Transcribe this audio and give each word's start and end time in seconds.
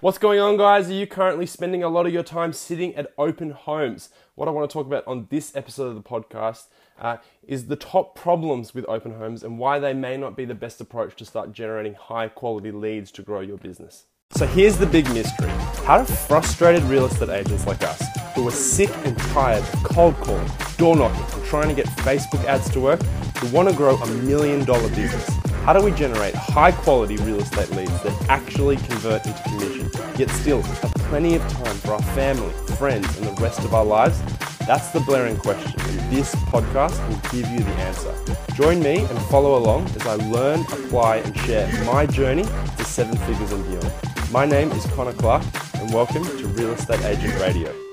What's 0.00 0.18
going 0.18 0.38
on, 0.40 0.58
guys? 0.58 0.90
Are 0.90 0.92
you 0.92 1.06
currently 1.06 1.46
spending 1.46 1.82
a 1.82 1.88
lot 1.88 2.04
of 2.04 2.12
your 2.12 2.22
time 2.22 2.52
sitting 2.52 2.94
at 2.96 3.14
open 3.16 3.52
homes? 3.52 4.10
What 4.34 4.46
I 4.46 4.50
want 4.50 4.68
to 4.68 4.72
talk 4.74 4.86
about 4.86 5.06
on 5.06 5.26
this 5.30 5.56
episode 5.56 5.86
of 5.86 5.94
the 5.94 6.02
podcast 6.02 6.64
uh, 7.00 7.16
is 7.48 7.68
the 7.68 7.76
top 7.76 8.14
problems 8.14 8.74
with 8.74 8.84
open 8.90 9.12
homes 9.12 9.42
and 9.42 9.58
why 9.58 9.78
they 9.78 9.94
may 9.94 10.18
not 10.18 10.36
be 10.36 10.44
the 10.44 10.54
best 10.54 10.82
approach 10.82 11.16
to 11.16 11.24
start 11.24 11.52
generating 11.52 11.94
high 11.94 12.28
quality 12.28 12.70
leads 12.72 13.10
to 13.12 13.22
grow 13.22 13.40
your 13.40 13.56
business. 13.56 14.04
So, 14.32 14.46
here's 14.46 14.76
the 14.76 14.84
big 14.84 15.08
mystery 15.14 15.48
how 15.86 16.02
do 16.02 16.12
frustrated 16.12 16.82
real 16.82 17.06
estate 17.06 17.30
agents 17.30 17.66
like 17.66 17.82
us, 17.82 18.02
who 18.34 18.46
are 18.46 18.50
sick 18.50 18.90
and 19.06 19.16
tired 19.16 19.62
of 19.62 19.84
cold 19.84 20.14
calling, 20.16 20.50
door 20.76 20.94
knocking, 20.94 21.24
and 21.38 21.44
trying 21.46 21.68
to 21.68 21.74
get 21.74 21.86
Facebook 21.86 22.44
ads 22.44 22.68
to 22.70 22.80
work, 22.80 23.00
who 23.38 23.48
want 23.48 23.70
to 23.70 23.74
grow 23.74 23.96
a 23.96 24.06
million 24.24 24.62
dollar 24.66 24.90
business, 24.90 25.30
how 25.66 25.72
do 25.72 25.84
we 25.84 25.90
generate 25.90 26.32
high 26.32 26.70
quality 26.70 27.16
real 27.16 27.40
estate 27.40 27.68
leads 27.70 28.00
that 28.04 28.28
actually 28.28 28.76
convert 28.76 29.26
into 29.26 29.42
commission, 29.42 29.90
yet 30.16 30.30
still 30.30 30.62
have 30.62 30.94
plenty 31.10 31.34
of 31.34 31.42
time 31.48 31.74
for 31.78 31.94
our 31.94 32.02
family, 32.14 32.52
friends, 32.76 33.18
and 33.18 33.26
the 33.26 33.42
rest 33.42 33.58
of 33.64 33.74
our 33.74 33.84
lives? 33.84 34.22
That's 34.68 34.90
the 34.90 35.00
blaring 35.00 35.36
question, 35.36 35.80
and 35.80 36.12
this 36.12 36.32
podcast 36.36 36.96
will 37.08 37.18
give 37.32 37.50
you 37.50 37.58
the 37.58 37.72
answer. 37.82 38.14
Join 38.54 38.78
me 38.78 38.98
and 38.98 39.18
follow 39.22 39.58
along 39.58 39.86
as 39.86 40.06
I 40.06 40.14
learn, 40.14 40.60
apply, 40.60 41.16
and 41.16 41.36
share 41.38 41.66
my 41.84 42.06
journey 42.06 42.44
to 42.44 42.84
seven 42.84 43.16
figures 43.16 43.50
and 43.50 43.64
beyond. 43.66 43.92
My 44.30 44.46
name 44.46 44.70
is 44.70 44.86
Connor 44.92 45.14
Clark, 45.14 45.42
and 45.74 45.92
welcome 45.92 46.22
to 46.22 46.46
Real 46.46 46.70
Estate 46.74 47.04
Agent 47.04 47.40
Radio. 47.40 47.85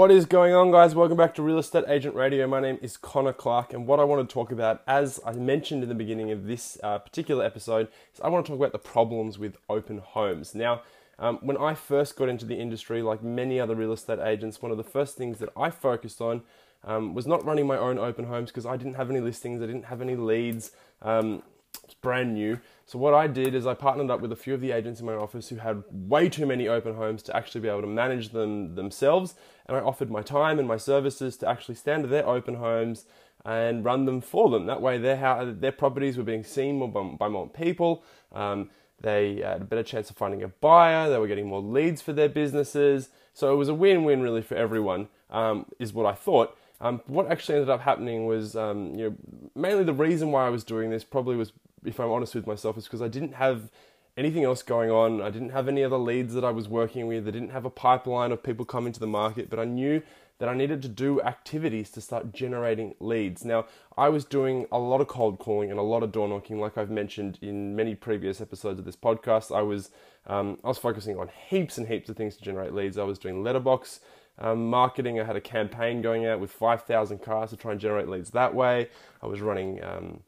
What 0.00 0.10
is 0.10 0.24
going 0.24 0.54
on, 0.54 0.70
guys? 0.70 0.94
Welcome 0.94 1.18
back 1.18 1.34
to 1.34 1.42
Real 1.42 1.58
Estate 1.58 1.84
Agent 1.86 2.14
Radio. 2.14 2.46
My 2.46 2.58
name 2.58 2.78
is 2.80 2.96
Connor 2.96 3.34
Clark, 3.34 3.74
and 3.74 3.86
what 3.86 4.00
I 4.00 4.04
want 4.04 4.26
to 4.26 4.32
talk 4.32 4.50
about, 4.50 4.82
as 4.86 5.20
I 5.26 5.32
mentioned 5.32 5.82
in 5.82 5.90
the 5.90 5.94
beginning 5.94 6.30
of 6.30 6.46
this 6.46 6.78
uh, 6.82 6.96
particular 6.96 7.44
episode, 7.44 7.86
is 8.14 8.20
I 8.22 8.30
want 8.30 8.46
to 8.46 8.50
talk 8.50 8.58
about 8.58 8.72
the 8.72 8.78
problems 8.78 9.38
with 9.38 9.58
open 9.68 9.98
homes. 9.98 10.54
Now, 10.54 10.80
um, 11.18 11.38
when 11.42 11.58
I 11.58 11.74
first 11.74 12.16
got 12.16 12.30
into 12.30 12.46
the 12.46 12.58
industry, 12.58 13.02
like 13.02 13.22
many 13.22 13.60
other 13.60 13.74
real 13.74 13.92
estate 13.92 14.20
agents, 14.20 14.62
one 14.62 14.72
of 14.72 14.78
the 14.78 14.84
first 14.84 15.18
things 15.18 15.36
that 15.36 15.50
I 15.54 15.68
focused 15.68 16.22
on 16.22 16.44
um, 16.82 17.12
was 17.12 17.26
not 17.26 17.44
running 17.44 17.66
my 17.66 17.76
own 17.76 17.98
open 17.98 18.24
homes 18.24 18.48
because 18.48 18.64
I 18.64 18.78
didn't 18.78 18.94
have 18.94 19.10
any 19.10 19.20
listings, 19.20 19.60
I 19.60 19.66
didn't 19.66 19.84
have 19.84 20.00
any 20.00 20.16
leads. 20.16 20.70
Um, 21.02 21.42
it's 21.84 21.92
brand 21.92 22.32
new. 22.32 22.58
So 22.90 22.98
what 22.98 23.14
I 23.14 23.28
did 23.28 23.54
is 23.54 23.68
I 23.68 23.74
partnered 23.74 24.10
up 24.10 24.20
with 24.20 24.32
a 24.32 24.36
few 24.36 24.52
of 24.52 24.60
the 24.60 24.72
agents 24.72 24.98
in 24.98 25.06
my 25.06 25.14
office 25.14 25.48
who 25.48 25.54
had 25.54 25.84
way 25.92 26.28
too 26.28 26.44
many 26.44 26.66
open 26.66 26.96
homes 26.96 27.22
to 27.22 27.36
actually 27.36 27.60
be 27.60 27.68
able 27.68 27.82
to 27.82 27.86
manage 27.86 28.30
them 28.30 28.74
themselves, 28.74 29.36
and 29.66 29.76
I 29.76 29.80
offered 29.80 30.10
my 30.10 30.22
time 30.22 30.58
and 30.58 30.66
my 30.66 30.76
services 30.76 31.36
to 31.36 31.48
actually 31.48 31.76
stand 31.76 32.02
at 32.02 32.10
their 32.10 32.26
open 32.26 32.54
homes 32.56 33.04
and 33.44 33.84
run 33.84 34.06
them 34.06 34.20
for 34.20 34.50
them. 34.50 34.66
That 34.66 34.82
way, 34.82 34.98
their 34.98 35.52
their 35.52 35.70
properties 35.70 36.18
were 36.18 36.24
being 36.24 36.42
seen 36.42 36.80
more 36.80 36.88
by, 36.88 37.04
by 37.16 37.28
more 37.28 37.48
people. 37.48 38.02
Um, 38.32 38.70
they 39.00 39.36
had 39.36 39.62
a 39.62 39.64
better 39.64 39.84
chance 39.84 40.10
of 40.10 40.16
finding 40.16 40.42
a 40.42 40.48
buyer. 40.48 41.08
They 41.08 41.18
were 41.18 41.28
getting 41.28 41.46
more 41.46 41.62
leads 41.62 42.02
for 42.02 42.12
their 42.12 42.28
businesses. 42.28 43.10
So 43.34 43.52
it 43.52 43.56
was 43.56 43.68
a 43.68 43.74
win-win 43.74 44.20
really 44.20 44.42
for 44.42 44.56
everyone, 44.56 45.06
um, 45.30 45.66
is 45.78 45.92
what 45.92 46.06
I 46.06 46.14
thought. 46.14 46.58
Um, 46.80 47.02
what 47.06 47.30
actually 47.30 47.56
ended 47.56 47.70
up 47.70 47.82
happening 47.82 48.26
was, 48.26 48.56
um, 48.56 48.94
you 48.96 49.10
know, 49.10 49.16
mainly 49.54 49.84
the 49.84 49.92
reason 49.92 50.32
why 50.32 50.46
I 50.46 50.48
was 50.48 50.64
doing 50.64 50.90
this 50.90 51.04
probably 51.04 51.36
was 51.36 51.52
if 51.84 51.98
I'm 52.00 52.10
honest 52.10 52.34
with 52.34 52.46
myself, 52.46 52.76
is 52.76 52.84
because 52.84 53.02
I 53.02 53.08
didn't 53.08 53.34
have 53.34 53.70
anything 54.16 54.44
else 54.44 54.62
going 54.62 54.90
on. 54.90 55.20
I 55.22 55.30
didn't 55.30 55.50
have 55.50 55.68
any 55.68 55.82
other 55.84 55.96
leads 55.96 56.34
that 56.34 56.44
I 56.44 56.50
was 56.50 56.68
working 56.68 57.06
with. 57.06 57.26
I 57.26 57.30
didn't 57.30 57.50
have 57.50 57.64
a 57.64 57.70
pipeline 57.70 58.32
of 58.32 58.42
people 58.42 58.64
coming 58.64 58.92
to 58.92 59.00
the 59.00 59.06
market, 59.06 59.48
but 59.48 59.58
I 59.58 59.64
knew 59.64 60.02
that 60.38 60.48
I 60.48 60.54
needed 60.54 60.80
to 60.82 60.88
do 60.88 61.20
activities 61.20 61.90
to 61.90 62.00
start 62.00 62.32
generating 62.32 62.94
leads. 62.98 63.44
Now, 63.44 63.66
I 63.96 64.08
was 64.08 64.24
doing 64.24 64.66
a 64.72 64.78
lot 64.78 65.02
of 65.02 65.06
cold 65.06 65.38
calling 65.38 65.70
and 65.70 65.78
a 65.78 65.82
lot 65.82 66.02
of 66.02 66.12
door 66.12 66.28
knocking, 66.28 66.58
like 66.58 66.78
I've 66.78 66.90
mentioned 66.90 67.38
in 67.42 67.76
many 67.76 67.94
previous 67.94 68.40
episodes 68.40 68.78
of 68.78 68.86
this 68.86 68.96
podcast. 68.96 69.54
I 69.54 69.62
was 69.62 69.90
um, 70.26 70.58
I 70.64 70.68
was 70.68 70.78
focusing 70.78 71.18
on 71.18 71.30
heaps 71.48 71.78
and 71.78 71.88
heaps 71.88 72.08
of 72.08 72.16
things 72.16 72.36
to 72.36 72.42
generate 72.42 72.74
leads. 72.74 72.98
I 72.98 73.04
was 73.04 73.18
doing 73.18 73.42
letterbox 73.42 74.00
um, 74.38 74.68
marketing. 74.68 75.20
I 75.20 75.24
had 75.24 75.36
a 75.36 75.40
campaign 75.40 76.02
going 76.02 76.26
out 76.26 76.40
with 76.40 76.50
5,000 76.50 77.18
cars 77.18 77.50
to 77.50 77.56
try 77.56 77.72
and 77.72 77.80
generate 77.80 78.08
leads 78.08 78.30
that 78.30 78.54
way. 78.54 78.88
I 79.22 79.26
was 79.26 79.40
running 79.40 79.82
um, 79.84 80.20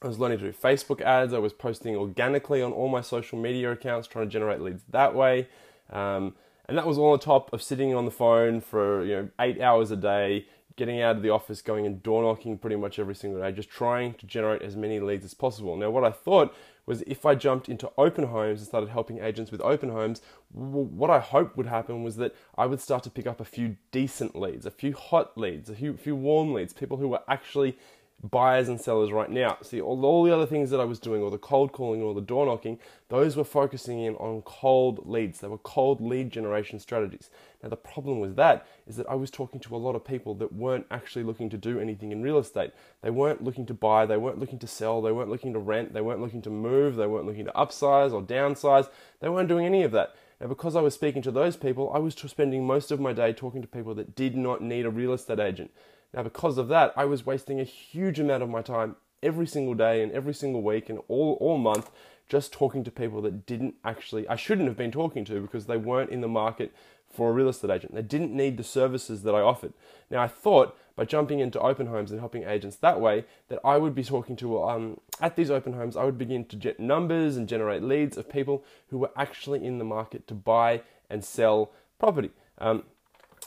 I 0.00 0.06
was 0.06 0.18
learning 0.18 0.38
to 0.38 0.44
do 0.44 0.52
Facebook 0.52 1.00
ads. 1.00 1.32
I 1.32 1.38
was 1.38 1.52
posting 1.52 1.96
organically 1.96 2.62
on 2.62 2.72
all 2.72 2.88
my 2.88 3.00
social 3.00 3.38
media 3.38 3.72
accounts, 3.72 4.06
trying 4.06 4.26
to 4.26 4.30
generate 4.30 4.60
leads 4.60 4.82
that 4.90 5.14
way. 5.14 5.48
Um, 5.90 6.34
and 6.68 6.78
that 6.78 6.86
was 6.86 6.98
all 6.98 7.12
on 7.12 7.18
top 7.18 7.52
of 7.52 7.62
sitting 7.62 7.94
on 7.94 8.04
the 8.04 8.10
phone 8.10 8.60
for 8.60 9.04
you 9.04 9.16
know 9.16 9.28
eight 9.40 9.60
hours 9.60 9.90
a 9.90 9.96
day, 9.96 10.46
getting 10.76 11.00
out 11.00 11.16
of 11.16 11.22
the 11.22 11.30
office, 11.30 11.62
going 11.62 11.84
and 11.84 12.02
door 12.02 12.22
knocking 12.22 12.58
pretty 12.58 12.76
much 12.76 12.98
every 12.98 13.14
single 13.14 13.40
day, 13.40 13.50
just 13.50 13.70
trying 13.70 14.14
to 14.14 14.26
generate 14.26 14.62
as 14.62 14.76
many 14.76 15.00
leads 15.00 15.24
as 15.24 15.34
possible. 15.34 15.76
Now, 15.76 15.90
what 15.90 16.04
I 16.04 16.10
thought 16.12 16.54
was 16.86 17.02
if 17.02 17.26
I 17.26 17.34
jumped 17.34 17.68
into 17.68 17.90
open 17.98 18.26
homes 18.26 18.60
and 18.60 18.68
started 18.68 18.90
helping 18.90 19.18
agents 19.18 19.50
with 19.50 19.60
open 19.62 19.90
homes, 19.90 20.22
what 20.52 21.10
I 21.10 21.18
hoped 21.18 21.56
would 21.56 21.66
happen 21.66 22.02
was 22.02 22.16
that 22.16 22.34
I 22.56 22.66
would 22.66 22.80
start 22.80 23.02
to 23.02 23.10
pick 23.10 23.26
up 23.26 23.40
a 23.40 23.44
few 23.44 23.76
decent 23.90 24.36
leads, 24.36 24.64
a 24.64 24.70
few 24.70 24.94
hot 24.94 25.36
leads, 25.36 25.68
a 25.68 25.74
few, 25.74 25.96
few 25.96 26.14
warm 26.14 26.54
leads, 26.54 26.72
people 26.72 26.98
who 26.98 27.08
were 27.08 27.22
actually 27.28 27.76
buyers 28.22 28.68
and 28.68 28.80
sellers 28.80 29.12
right 29.12 29.30
now. 29.30 29.58
See, 29.62 29.80
all, 29.80 30.04
all 30.04 30.24
the 30.24 30.34
other 30.34 30.46
things 30.46 30.70
that 30.70 30.80
I 30.80 30.84
was 30.84 30.98
doing, 30.98 31.22
all 31.22 31.30
the 31.30 31.38
cold 31.38 31.72
calling, 31.72 32.02
all 32.02 32.14
the 32.14 32.20
door 32.20 32.46
knocking, 32.46 32.78
those 33.08 33.36
were 33.36 33.44
focusing 33.44 34.00
in 34.00 34.16
on 34.16 34.42
cold 34.42 35.08
leads. 35.08 35.38
They 35.38 35.46
were 35.46 35.58
cold 35.58 36.00
lead 36.00 36.30
generation 36.30 36.80
strategies. 36.80 37.30
Now, 37.62 37.68
the 37.68 37.76
problem 37.76 38.18
with 38.18 38.34
that 38.36 38.66
is 38.86 38.96
that 38.96 39.08
I 39.08 39.14
was 39.14 39.30
talking 39.30 39.60
to 39.60 39.76
a 39.76 39.78
lot 39.78 39.94
of 39.94 40.04
people 40.04 40.34
that 40.36 40.52
weren't 40.52 40.86
actually 40.90 41.22
looking 41.22 41.48
to 41.50 41.56
do 41.56 41.78
anything 41.78 42.10
in 42.10 42.22
real 42.22 42.38
estate. 42.38 42.72
They 43.02 43.10
weren't 43.10 43.44
looking 43.44 43.66
to 43.66 43.74
buy, 43.74 44.04
they 44.04 44.16
weren't 44.16 44.38
looking 44.38 44.58
to 44.60 44.66
sell, 44.66 45.00
they 45.00 45.12
weren't 45.12 45.30
looking 45.30 45.52
to 45.52 45.58
rent, 45.60 45.92
they 45.92 46.00
weren't 46.00 46.20
looking 46.20 46.42
to 46.42 46.50
move, 46.50 46.96
they 46.96 47.06
weren't 47.06 47.26
looking 47.26 47.44
to 47.44 47.52
upsize 47.52 48.12
or 48.12 48.22
downsize. 48.22 48.88
They 49.20 49.28
weren't 49.28 49.48
doing 49.48 49.66
any 49.66 49.84
of 49.84 49.92
that. 49.92 50.14
Now, 50.40 50.46
because 50.46 50.76
I 50.76 50.80
was 50.80 50.94
speaking 50.94 51.22
to 51.22 51.32
those 51.32 51.56
people, 51.56 51.90
I 51.92 51.98
was 51.98 52.14
spending 52.14 52.66
most 52.66 52.90
of 52.90 53.00
my 53.00 53.12
day 53.12 53.32
talking 53.32 53.62
to 53.62 53.68
people 53.68 53.94
that 53.96 54.14
did 54.14 54.36
not 54.36 54.62
need 54.62 54.86
a 54.86 54.90
real 54.90 55.12
estate 55.12 55.40
agent. 55.40 55.70
Now, 56.14 56.22
because 56.22 56.58
of 56.58 56.68
that, 56.68 56.92
I 56.96 57.04
was 57.04 57.26
wasting 57.26 57.60
a 57.60 57.64
huge 57.64 58.18
amount 58.18 58.42
of 58.42 58.48
my 58.48 58.62
time 58.62 58.96
every 59.22 59.46
single 59.46 59.74
day 59.74 60.02
and 60.02 60.12
every 60.12 60.34
single 60.34 60.62
week 60.62 60.88
and 60.88 61.00
all, 61.08 61.36
all 61.40 61.58
month 61.58 61.90
just 62.28 62.52
talking 62.52 62.84
to 62.84 62.90
people 62.90 63.22
that 63.22 63.46
didn't 63.46 63.74
actually, 63.84 64.28
I 64.28 64.36
shouldn't 64.36 64.68
have 64.68 64.76
been 64.76 64.92
talking 64.92 65.24
to 65.26 65.40
because 65.40 65.66
they 65.66 65.76
weren't 65.76 66.10
in 66.10 66.20
the 66.20 66.28
market 66.28 66.72
for 67.10 67.30
a 67.30 67.32
real 67.32 67.48
estate 67.48 67.70
agent. 67.70 67.94
They 67.94 68.02
didn't 68.02 68.34
need 68.34 68.56
the 68.56 68.64
services 68.64 69.22
that 69.22 69.34
I 69.34 69.40
offered. 69.40 69.72
Now, 70.10 70.22
I 70.22 70.28
thought 70.28 70.76
by 70.94 71.04
jumping 71.04 71.40
into 71.40 71.60
open 71.60 71.86
homes 71.86 72.10
and 72.10 72.20
helping 72.20 72.44
agents 72.44 72.76
that 72.76 73.00
way, 73.00 73.24
that 73.48 73.60
I 73.64 73.78
would 73.78 73.94
be 73.94 74.04
talking 74.04 74.36
to, 74.36 74.62
um, 74.64 75.00
at 75.20 75.36
these 75.36 75.50
open 75.50 75.72
homes, 75.72 75.96
I 75.96 76.04
would 76.04 76.18
begin 76.18 76.44
to 76.46 76.56
get 76.56 76.80
numbers 76.80 77.36
and 77.36 77.48
generate 77.48 77.82
leads 77.82 78.16
of 78.16 78.28
people 78.28 78.64
who 78.88 78.98
were 78.98 79.10
actually 79.16 79.64
in 79.64 79.78
the 79.78 79.84
market 79.84 80.26
to 80.26 80.34
buy 80.34 80.82
and 81.08 81.24
sell 81.24 81.70
property. 81.98 82.30
Um, 82.58 82.82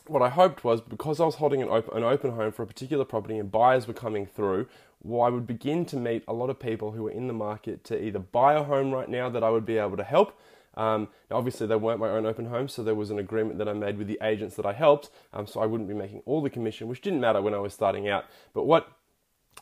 what 0.07 0.21
I 0.21 0.29
hoped 0.29 0.63
was 0.63 0.81
because 0.81 1.19
I 1.19 1.25
was 1.25 1.35
holding 1.35 1.61
an 1.61 1.69
open, 1.69 1.97
an 1.97 2.03
open 2.03 2.31
home 2.31 2.51
for 2.51 2.63
a 2.63 2.67
particular 2.67 3.05
property 3.05 3.37
and 3.37 3.51
buyers 3.51 3.87
were 3.87 3.93
coming 3.93 4.25
through, 4.25 4.67
well, 5.03 5.21
I 5.21 5.29
would 5.29 5.47
begin 5.47 5.85
to 5.85 5.97
meet 5.97 6.23
a 6.27 6.33
lot 6.33 6.49
of 6.49 6.59
people 6.59 6.91
who 6.91 7.03
were 7.03 7.11
in 7.11 7.27
the 7.27 7.33
market 7.33 7.83
to 7.85 8.03
either 8.03 8.19
buy 8.19 8.53
a 8.53 8.63
home 8.63 8.91
right 8.91 9.09
now 9.09 9.29
that 9.29 9.43
I 9.43 9.49
would 9.49 9.65
be 9.65 9.77
able 9.77 9.97
to 9.97 10.03
help. 10.03 10.39
Um, 10.75 11.09
obviously, 11.29 11.67
they 11.67 11.75
weren't 11.75 11.99
my 11.99 12.09
own 12.09 12.25
open 12.25 12.45
homes, 12.45 12.73
so 12.73 12.83
there 12.83 12.95
was 12.95 13.09
an 13.09 13.19
agreement 13.19 13.57
that 13.57 13.67
I 13.67 13.73
made 13.73 13.97
with 13.97 14.07
the 14.07 14.19
agents 14.21 14.55
that 14.55 14.65
I 14.65 14.73
helped, 14.73 15.09
um, 15.33 15.45
so 15.45 15.59
I 15.59 15.65
wouldn't 15.65 15.89
be 15.89 15.95
making 15.95 16.21
all 16.25 16.41
the 16.41 16.49
commission, 16.49 16.87
which 16.87 17.01
didn't 17.01 17.19
matter 17.19 17.41
when 17.41 17.53
I 17.53 17.59
was 17.59 17.73
starting 17.73 18.07
out. 18.07 18.25
But 18.53 18.63
what 18.63 18.89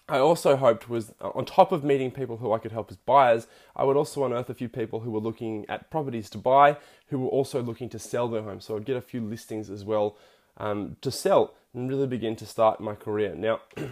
I 0.07 0.17
also 0.17 0.55
hoped 0.55 0.89
was 0.89 1.13
uh, 1.21 1.29
on 1.29 1.45
top 1.45 1.71
of 1.71 1.83
meeting 1.83 2.11
people 2.11 2.37
who 2.37 2.51
I 2.51 2.57
could 2.57 2.71
help 2.71 2.89
as 2.91 2.97
buyers, 2.97 3.47
I 3.75 3.83
would 3.83 3.95
also 3.95 4.25
unearth 4.25 4.49
a 4.49 4.55
few 4.55 4.69
people 4.69 5.01
who 5.01 5.11
were 5.11 5.19
looking 5.19 5.65
at 5.69 5.91
properties 5.91 6.29
to 6.31 6.37
buy, 6.37 6.77
who 7.07 7.19
were 7.19 7.27
also 7.27 7.61
looking 7.61 7.89
to 7.89 7.99
sell 7.99 8.27
their 8.27 8.41
home. 8.41 8.59
So 8.59 8.75
I'd 8.75 8.85
get 8.85 8.97
a 8.97 9.01
few 9.01 9.21
listings 9.21 9.69
as 9.69 9.85
well 9.85 10.17
um, 10.57 10.97
to 11.01 11.11
sell 11.11 11.53
and 11.73 11.89
really 11.89 12.07
begin 12.07 12.35
to 12.37 12.45
start 12.45 12.81
my 12.81 12.95
career. 12.95 13.35
Now, 13.35 13.61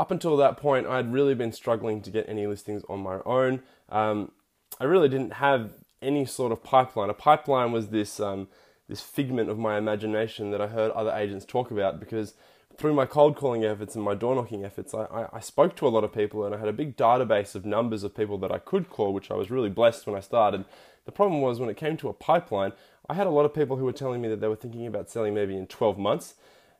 up 0.00 0.10
until 0.10 0.36
that 0.38 0.56
point, 0.56 0.86
I'd 0.86 1.12
really 1.12 1.34
been 1.34 1.52
struggling 1.52 2.00
to 2.02 2.10
get 2.10 2.28
any 2.28 2.46
listings 2.46 2.82
on 2.88 3.00
my 3.00 3.18
own. 3.26 3.62
Um, 3.90 4.32
I 4.80 4.84
really 4.84 5.08
didn't 5.08 5.34
have 5.34 5.72
any 6.00 6.24
sort 6.24 6.52
of 6.52 6.62
pipeline. 6.62 7.10
A 7.10 7.14
pipeline 7.14 7.72
was 7.72 7.88
this 7.88 8.20
um, 8.20 8.48
this 8.88 9.00
figment 9.00 9.50
of 9.50 9.58
my 9.58 9.76
imagination 9.76 10.50
that 10.52 10.60
I 10.60 10.68
heard 10.68 10.92
other 10.92 11.10
agents 11.10 11.44
talk 11.44 11.70
about 11.70 11.98
because 11.98 12.34
through 12.76 12.94
my 12.94 13.06
cold 13.06 13.36
calling 13.36 13.64
efforts 13.64 13.94
and 13.94 14.04
my 14.04 14.14
door 14.14 14.34
knocking 14.34 14.64
efforts, 14.64 14.94
I, 14.94 15.04
I, 15.04 15.28
I, 15.34 15.40
spoke 15.40 15.76
to 15.76 15.86
a 15.86 15.88
lot 15.88 16.04
of 16.04 16.12
people 16.12 16.44
and 16.44 16.54
I 16.54 16.58
had 16.58 16.68
a 16.68 16.72
big 16.72 16.96
database 16.96 17.54
of 17.54 17.64
numbers 17.64 18.02
of 18.02 18.14
people 18.14 18.38
that 18.38 18.52
I 18.52 18.58
could 18.58 18.90
call, 18.90 19.14
which 19.14 19.30
I 19.30 19.34
was 19.34 19.50
really 19.50 19.70
blessed 19.70 20.06
when 20.06 20.16
I 20.16 20.20
started. 20.20 20.64
The 21.06 21.12
problem 21.12 21.40
was 21.40 21.58
when 21.58 21.70
it 21.70 21.76
came 21.76 21.96
to 21.98 22.08
a 22.08 22.12
pipeline, 22.12 22.72
I 23.08 23.14
had 23.14 23.26
a 23.26 23.30
lot 23.30 23.44
of 23.44 23.54
people 23.54 23.76
who 23.76 23.84
were 23.84 23.92
telling 23.92 24.20
me 24.20 24.28
that 24.28 24.40
they 24.40 24.48
were 24.48 24.56
thinking 24.56 24.86
about 24.86 25.08
selling 25.08 25.32
maybe 25.32 25.56
in 25.56 25.66
12 25.66 25.98
months. 25.98 26.34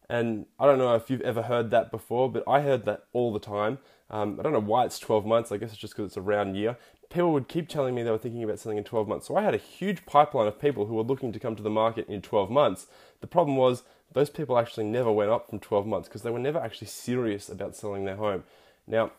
And 0.08 0.46
I 0.58 0.66
don't 0.66 0.78
know 0.78 0.94
if 0.94 1.10
you've 1.10 1.20
ever 1.22 1.42
heard 1.42 1.70
that 1.70 1.90
before, 1.90 2.30
but 2.30 2.44
I 2.46 2.60
heard 2.60 2.84
that 2.84 3.04
all 3.12 3.32
the 3.32 3.40
time. 3.40 3.78
Um, 4.10 4.38
I 4.38 4.42
don't 4.42 4.52
know 4.52 4.60
why 4.60 4.84
it's 4.84 4.98
12 4.98 5.24
months. 5.24 5.50
I 5.50 5.56
guess 5.56 5.70
it's 5.70 5.80
just 5.80 5.94
because 5.94 6.10
it's 6.10 6.16
a 6.16 6.22
round 6.22 6.56
year. 6.56 6.76
People 7.10 7.32
would 7.32 7.48
keep 7.48 7.68
telling 7.68 7.94
me 7.94 8.02
they 8.02 8.10
were 8.10 8.18
thinking 8.18 8.42
about 8.42 8.58
selling 8.58 8.78
in 8.78 8.84
12 8.84 9.08
months. 9.08 9.26
So 9.26 9.36
I 9.36 9.42
had 9.42 9.54
a 9.54 9.58
huge 9.58 10.06
pipeline 10.06 10.46
of 10.46 10.60
people 10.60 10.86
who 10.86 10.94
were 10.94 11.02
looking 11.02 11.32
to 11.32 11.40
come 11.40 11.56
to 11.56 11.62
the 11.62 11.70
market 11.70 12.08
in 12.08 12.22
12 12.22 12.50
months. 12.50 12.86
The 13.20 13.26
problem 13.26 13.56
was 13.56 13.82
those 14.12 14.30
people 14.30 14.58
actually 14.58 14.84
never 14.84 15.12
went 15.12 15.30
up 15.30 15.50
from 15.50 15.60
12 15.60 15.86
months 15.86 16.08
because 16.08 16.22
they 16.22 16.30
were 16.30 16.38
never 16.38 16.58
actually 16.58 16.86
serious 16.86 17.48
about 17.48 17.76
selling 17.76 18.04
their 18.04 18.16
home. 18.16 18.44
Now, 18.86 19.12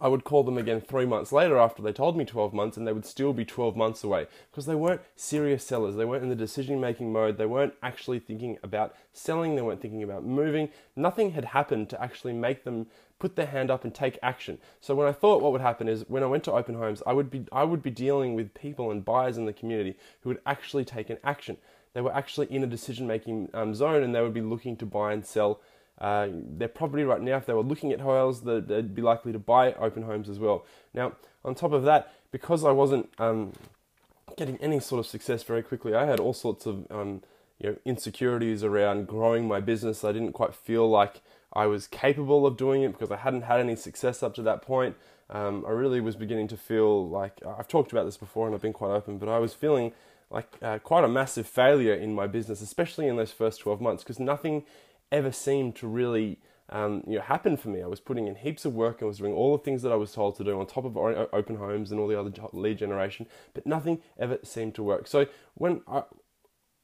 I 0.00 0.08
would 0.08 0.24
call 0.24 0.44
them 0.44 0.58
again 0.58 0.80
three 0.80 1.06
months 1.06 1.32
later 1.32 1.58
after 1.58 1.82
they 1.82 1.92
told 1.92 2.16
me 2.16 2.24
12 2.24 2.52
months, 2.52 2.76
and 2.76 2.86
they 2.86 2.92
would 2.92 3.06
still 3.06 3.32
be 3.32 3.44
12 3.44 3.76
months 3.76 4.04
away 4.04 4.26
because 4.50 4.66
they 4.66 4.74
weren't 4.74 5.00
serious 5.16 5.66
sellers. 5.66 5.96
They 5.96 6.04
weren't 6.04 6.22
in 6.22 6.28
the 6.28 6.36
decision 6.36 6.80
making 6.80 7.12
mode. 7.12 7.36
They 7.36 7.46
weren't 7.46 7.74
actually 7.82 8.20
thinking 8.20 8.58
about 8.62 8.94
selling. 9.12 9.56
They 9.56 9.62
weren't 9.62 9.80
thinking 9.80 10.02
about 10.02 10.24
moving. 10.24 10.68
Nothing 10.94 11.32
had 11.32 11.46
happened 11.46 11.90
to 11.90 12.02
actually 12.02 12.32
make 12.32 12.64
them 12.64 12.86
put 13.18 13.34
their 13.34 13.46
hand 13.46 13.70
up 13.70 13.82
and 13.82 13.92
take 13.92 14.18
action. 14.22 14.58
So 14.80 14.94
when 14.94 15.08
I 15.08 15.12
thought 15.12 15.42
what 15.42 15.50
would 15.50 15.60
happen 15.60 15.88
is 15.88 16.04
when 16.08 16.22
I 16.22 16.26
went 16.26 16.44
to 16.44 16.52
open 16.52 16.76
homes, 16.76 17.02
I 17.04 17.12
would 17.12 17.30
be 17.30 17.46
I 17.50 17.64
would 17.64 17.82
be 17.82 17.90
dealing 17.90 18.34
with 18.34 18.54
people 18.54 18.92
and 18.92 19.04
buyers 19.04 19.36
in 19.36 19.46
the 19.46 19.52
community 19.52 19.96
who 20.20 20.30
would 20.30 20.40
actually 20.46 20.84
take 20.84 21.10
an 21.10 21.18
action. 21.24 21.56
They 21.98 22.02
were 22.02 22.14
actually 22.14 22.46
in 22.46 22.62
a 22.62 22.66
decision 22.68 23.08
making 23.08 23.50
um, 23.52 23.74
zone, 23.74 24.04
and 24.04 24.14
they 24.14 24.22
would 24.22 24.32
be 24.32 24.40
looking 24.40 24.76
to 24.76 24.86
buy 24.86 25.12
and 25.12 25.26
sell 25.26 25.60
uh, 26.00 26.28
their 26.32 26.68
property 26.68 27.02
right 27.02 27.20
now, 27.20 27.38
if 27.38 27.46
they 27.46 27.52
were 27.52 27.60
looking 27.60 27.90
at 27.90 27.98
hotels, 27.98 28.42
they'd 28.42 28.94
be 28.94 29.02
likely 29.02 29.32
to 29.32 29.38
buy 29.40 29.72
open 29.72 30.04
homes 30.04 30.28
as 30.28 30.38
well. 30.38 30.64
Now, 30.94 31.14
on 31.44 31.56
top 31.56 31.72
of 31.72 31.82
that, 31.86 32.14
because 32.30 32.62
I 32.64 32.70
wasn't 32.70 33.10
um, 33.18 33.52
getting 34.36 34.58
any 34.58 34.78
sort 34.78 35.00
of 35.00 35.08
success 35.08 35.42
very 35.42 35.60
quickly, 35.60 35.92
I 35.92 36.06
had 36.06 36.20
all 36.20 36.34
sorts 36.34 36.66
of 36.66 36.86
um, 36.88 37.22
you 37.58 37.70
know 37.70 37.76
insecurities 37.84 38.62
around 38.62 39.08
growing 39.08 39.48
my 39.48 39.58
business. 39.58 40.04
I 40.04 40.12
didn't 40.12 40.34
quite 40.34 40.54
feel 40.54 40.88
like 40.88 41.20
I 41.52 41.66
was 41.66 41.88
capable 41.88 42.46
of 42.46 42.56
doing 42.56 42.82
it 42.82 42.92
because 42.92 43.10
I 43.10 43.16
hadn't 43.16 43.42
had 43.42 43.58
any 43.58 43.74
success 43.74 44.22
up 44.22 44.36
to 44.36 44.42
that 44.42 44.62
point. 44.62 44.94
Um, 45.30 45.64
I 45.66 45.72
really 45.72 46.00
was 46.00 46.14
beginning 46.14 46.46
to 46.46 46.56
feel 46.56 47.08
like 47.08 47.40
I've 47.44 47.66
talked 47.66 47.90
about 47.90 48.04
this 48.04 48.16
before 48.16 48.46
and 48.46 48.54
I've 48.54 48.62
been 48.62 48.72
quite 48.72 48.92
open, 48.92 49.18
but 49.18 49.28
I 49.28 49.40
was 49.40 49.52
feeling 49.52 49.92
like 50.30 50.56
uh, 50.62 50.78
quite 50.78 51.04
a 51.04 51.08
massive 51.08 51.46
failure 51.46 51.94
in 51.94 52.14
my 52.14 52.26
business, 52.26 52.60
especially 52.60 53.06
in 53.06 53.16
those 53.16 53.32
first 53.32 53.60
12 53.60 53.80
months, 53.80 54.02
because 54.02 54.18
nothing 54.20 54.64
ever 55.10 55.32
seemed 55.32 55.74
to 55.76 55.86
really 55.86 56.38
um, 56.70 57.02
you 57.06 57.16
know, 57.16 57.22
happen 57.22 57.56
for 57.56 57.68
me. 57.68 57.82
I 57.82 57.86
was 57.86 58.00
putting 58.00 58.26
in 58.26 58.34
heaps 58.34 58.64
of 58.64 58.74
work. 58.74 59.00
and 59.00 59.08
was 59.08 59.18
doing 59.18 59.32
all 59.32 59.56
the 59.56 59.62
things 59.62 59.82
that 59.82 59.92
I 59.92 59.96
was 59.96 60.12
told 60.12 60.36
to 60.36 60.44
do 60.44 60.58
on 60.58 60.66
top 60.66 60.84
of 60.84 60.96
open 60.96 61.56
homes 61.56 61.90
and 61.90 62.00
all 62.00 62.08
the 62.08 62.18
other 62.18 62.30
lead 62.52 62.78
generation, 62.78 63.26
but 63.54 63.66
nothing 63.66 64.02
ever 64.18 64.38
seemed 64.42 64.74
to 64.74 64.82
work. 64.82 65.06
So 65.06 65.26
when 65.54 65.80
I, 65.88 66.02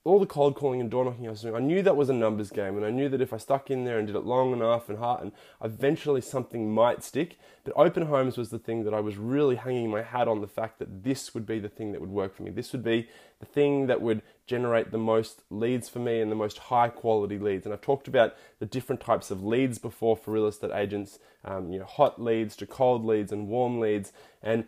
all 0.05 0.21
the 0.21 0.27
cold 0.27 0.55
calling 0.55 0.83
and 0.83 0.91
door 0.91 1.07
knocking 1.07 1.27
I 1.27 1.31
was 1.31 1.41
doing, 1.41 1.55
I 1.55 1.61
knew 1.61 1.81
that 1.81 1.97
was 1.97 2.11
a 2.11 2.13
numbers 2.13 2.51
game, 2.51 2.77
and 2.77 2.85
I 2.85 2.91
knew 2.91 3.09
that 3.09 3.23
if 3.23 3.33
I 3.33 3.39
stuck 3.39 3.71
in 3.71 3.85
there 3.85 3.99
and 3.99 4.07
did 4.07 4.15
it 4.15 4.27
long 4.27 4.53
enough 4.53 4.91
and 4.91 4.99
hard, 4.99 5.23
and 5.23 5.33
eventually 5.63 6.21
something 6.21 6.73
might 6.73 7.03
stick. 7.03 7.39
But 7.65 7.73
open 7.75 8.07
homes 8.07 8.37
was 8.37 8.51
the 8.51 8.59
thing 8.59 8.85
that 8.85 8.93
I 8.93 9.01
was 9.01 9.17
really 9.17 9.57
hanging 9.57 9.91
my 9.91 10.03
hat 10.03 10.29
on 10.29 10.43
the 10.43 10.47
fact 10.47 10.79
that 10.79 11.05
this 11.05 11.33
would 11.33 11.47
be 11.47 11.59
the 11.59 11.71
thing 11.71 11.93
that 11.93 12.03
would 12.03 12.11
work 12.11 12.37
for 12.37 12.43
me. 12.43 12.51
This 12.51 12.73
would 12.73 12.85
be 12.85 13.09
the 13.41 13.47
thing 13.47 13.87
that 13.87 14.03
would 14.03 14.21
generate 14.47 14.91
the 14.91 14.99
most 14.99 15.41
leads 15.49 15.89
for 15.89 16.01
me 16.01 16.21
and 16.21 16.31
the 16.31 16.37
most 16.37 16.59
high 16.59 16.91
quality 16.91 17.39
leads. 17.39 17.65
And 17.65 17.73
I've 17.73 17.81
talked 17.81 18.07
about 18.07 18.37
the 18.59 18.67
different 18.67 19.01
types 19.01 19.31
of 19.31 19.43
leads 19.43 19.79
before 19.79 20.19
for 20.19 20.33
real 20.33 20.47
estate 20.47 20.73
agents, 20.75 21.19
um, 21.47 21.73
you 21.73 21.79
know, 21.79 21.87
hot 21.87 22.21
leads 22.21 22.57
to 22.57 22.67
cold 22.67 23.07
leads 23.07 23.33
and 23.33 23.49
warm 23.49 23.81
leads, 23.81 24.13
and 24.43 24.65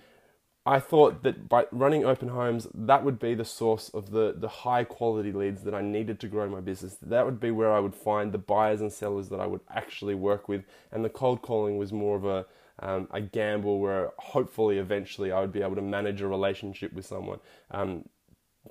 I 0.66 0.80
thought 0.80 1.22
that 1.22 1.48
by 1.48 1.66
running 1.70 2.04
open 2.04 2.28
homes, 2.28 2.66
that 2.74 3.04
would 3.04 3.20
be 3.20 3.34
the 3.34 3.44
source 3.44 3.88
of 3.90 4.10
the, 4.10 4.34
the 4.36 4.48
high 4.48 4.82
quality 4.82 5.30
leads 5.30 5.62
that 5.62 5.74
I 5.74 5.80
needed 5.80 6.18
to 6.20 6.28
grow 6.28 6.48
my 6.48 6.60
business. 6.60 6.96
That 7.00 7.24
would 7.24 7.38
be 7.38 7.52
where 7.52 7.72
I 7.72 7.78
would 7.78 7.94
find 7.94 8.32
the 8.32 8.38
buyers 8.38 8.80
and 8.80 8.92
sellers 8.92 9.28
that 9.28 9.38
I 9.38 9.46
would 9.46 9.60
actually 9.70 10.16
work 10.16 10.48
with. 10.48 10.64
And 10.90 11.04
the 11.04 11.08
cold 11.08 11.40
calling 11.40 11.78
was 11.78 11.92
more 11.92 12.16
of 12.16 12.24
a, 12.24 12.46
um, 12.80 13.06
a 13.12 13.20
gamble 13.20 13.78
where 13.78 14.12
hopefully 14.18 14.78
eventually 14.78 15.30
I 15.30 15.40
would 15.40 15.52
be 15.52 15.62
able 15.62 15.76
to 15.76 15.82
manage 15.82 16.20
a 16.20 16.26
relationship 16.26 16.92
with 16.92 17.06
someone. 17.06 17.38
Um, 17.70 18.08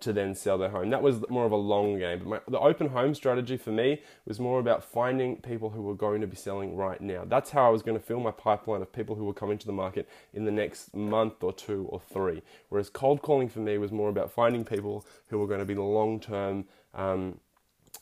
to 0.01 0.13
then 0.13 0.35
sell 0.35 0.57
their 0.57 0.69
home. 0.69 0.89
That 0.89 1.01
was 1.01 1.27
more 1.29 1.45
of 1.45 1.51
a 1.51 1.57
long 1.57 1.99
game. 1.99 2.19
But 2.19 2.27
my, 2.27 2.39
the 2.47 2.59
open 2.59 2.89
home 2.89 3.13
strategy 3.13 3.57
for 3.57 3.71
me 3.71 4.01
was 4.25 4.39
more 4.39 4.59
about 4.59 4.83
finding 4.83 5.37
people 5.37 5.69
who 5.69 5.81
were 5.81 5.95
going 5.95 6.21
to 6.21 6.27
be 6.27 6.35
selling 6.35 6.75
right 6.75 7.01
now. 7.01 7.23
That's 7.25 7.51
how 7.51 7.65
I 7.65 7.69
was 7.69 7.81
going 7.81 7.97
to 7.97 8.03
fill 8.03 8.19
my 8.19 8.31
pipeline 8.31 8.81
of 8.81 8.91
people 8.91 9.15
who 9.15 9.25
were 9.25 9.33
coming 9.33 9.57
to 9.57 9.65
the 9.65 9.73
market 9.73 10.07
in 10.33 10.45
the 10.45 10.51
next 10.51 10.95
month 10.95 11.43
or 11.43 11.53
two 11.53 11.85
or 11.89 11.99
three. 11.99 12.41
Whereas 12.69 12.89
cold 12.89 13.21
calling 13.21 13.49
for 13.49 13.59
me 13.59 13.77
was 13.77 13.91
more 13.91 14.09
about 14.09 14.31
finding 14.31 14.65
people 14.65 15.05
who 15.27 15.39
were 15.39 15.47
going 15.47 15.59
to 15.59 15.65
be 15.65 15.75
long 15.75 16.19
term 16.19 16.65
um, 16.93 17.39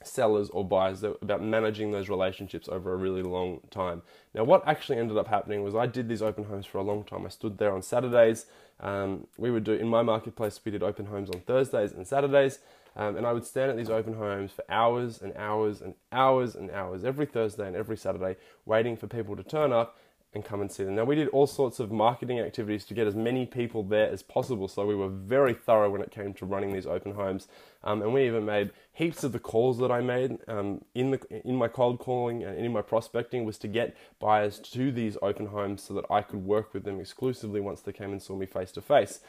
sellers 0.08 0.50
or 0.50 0.64
buyers 0.64 1.04
about 1.04 1.42
managing 1.42 1.92
those 1.92 2.10
relationships 2.10 2.68
over 2.70 2.94
a 2.94 2.96
really 2.96 3.24
long 3.24 3.62
time. 3.72 4.02
Now, 4.34 4.44
what 4.44 4.68
actually 4.68 4.98
ended 4.98 5.18
up 5.18 5.28
happening 5.28 5.64
was 5.64 5.76
I 5.76 5.86
did 5.86 6.10
these 6.10 6.22
open 6.22 6.46
homes 6.46 6.66
for 6.66 6.78
a 6.78 6.84
long 6.84 7.04
time. 7.04 7.26
I 7.26 7.30
stood 7.30 7.58
there 7.58 7.74
on 7.74 7.82
Saturdays. 7.82 8.46
Um, 8.80 9.28
we 9.38 9.52
would 9.52 9.64
do 9.64 9.74
in 9.74 9.88
my 9.88 10.02
marketplace. 10.02 10.60
We 10.64 10.72
did 10.72 10.84
open 10.84 11.06
homes 11.06 11.30
on 11.30 11.42
Thursdays 11.42 11.92
and 11.92 12.08
Saturdays, 12.08 12.60
um, 12.96 13.16
and 13.16 13.26
I 13.26 13.34
would 13.34 13.46
stand 13.46 13.72
at 13.72 13.78
these 13.78 13.90
open 13.90 14.14
homes 14.14 14.52
for 14.52 14.64
hours 14.70 15.22
and 15.22 15.34
hours 15.36 15.82
and 15.82 15.94
hours 16.12 16.56
and 16.56 16.70
hours 16.72 17.04
every 17.04 17.26
Thursday 17.26 17.68
and 17.68 17.76
every 17.76 17.98
Saturday, 17.98 18.36
waiting 18.66 18.98
for 18.98 19.08
people 19.08 19.36
to 19.36 19.44
turn 19.44 19.72
up 19.72 19.98
and 20.34 20.44
come 20.44 20.62
and 20.62 20.72
see 20.72 20.84
them. 20.84 20.96
Now, 20.96 21.04
we 21.04 21.16
did 21.16 21.28
all 21.30 21.46
sorts 21.48 21.80
of 21.80 21.92
marketing 21.92 22.40
activities 22.40 22.86
to 22.86 22.94
get 22.94 23.08
as 23.08 23.16
many 23.16 23.46
people 23.46 23.84
there 23.84 24.10
as 24.10 24.24
possible, 24.24 24.68
so 24.68 24.86
we 24.86 24.96
were 24.96 25.10
very 25.10 25.54
thorough 25.54 25.90
when 25.90 26.02
it 26.02 26.12
came 26.12 26.34
to 26.36 26.46
running 26.46 26.74
these 26.74 26.88
open 26.88 27.14
homes. 27.14 27.48
Um, 27.84 28.02
and 28.02 28.14
we 28.14 28.26
even 28.26 28.46
made 28.46 28.72
heaps 28.94 29.24
of 29.24 29.32
the 29.32 29.40
calls 29.40 29.78
that 29.80 29.92
I 29.92 30.02
made 30.02 30.40
um, 30.48 30.84
in, 30.96 31.12
the, 31.12 31.20
in 31.48 31.56
my 31.56 31.68
cold 31.68 32.00
calling 32.00 32.44
and 32.44 32.58
in 32.58 32.72
my 32.72 32.82
prospecting 32.82 33.46
was 33.46 33.58
to 33.60 33.68
get 33.68 33.96
buyers 34.20 34.60
to 34.60 34.92
these 34.92 35.18
open 35.22 35.48
homes 35.48 35.84
so 35.84 35.94
that 35.94 36.06
I 36.10 36.22
could 36.22 36.46
work 36.46 36.74
with 36.74 36.84
them 36.84 37.00
exclusively 37.00 37.62
once 37.62 37.82
they 37.82 37.92
came 37.92 38.12
and 38.12 38.22
saw 38.22 38.36
me 38.36 38.46
face 38.46 38.72
to 38.74 38.82
face. 38.82 39.20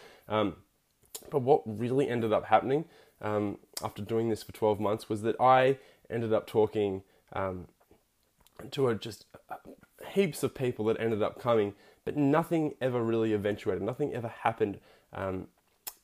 But 1.31 1.43
what 1.43 1.62
really 1.67 2.09
ended 2.09 2.33
up 2.33 2.47
happening 2.47 2.85
um, 3.21 3.59
after 3.83 4.03
doing 4.03 4.29
this 4.29 4.43
for 4.43 4.53
12 4.53 4.81
months 4.81 5.09
was 5.09 5.23
that 5.23 5.41
I 5.41 5.79
ended 6.11 6.33
up 6.33 6.47
talking 6.47 7.03
um, 7.33 7.69
to 8.73 8.89
a 8.89 8.95
just 8.95 9.27
heaps 10.12 10.43
of 10.43 10.55
people 10.55 10.85
that 10.87 11.00
ended 11.00 11.23
up 11.23 11.41
coming, 11.41 11.75
but 12.05 12.17
nothing 12.17 12.75
ever 12.81 13.02
really 13.02 13.32
eventuated. 13.32 13.82
Nothing 13.82 14.14
ever 14.14 14.29
happened. 14.29 14.79
Um, 15.12 15.49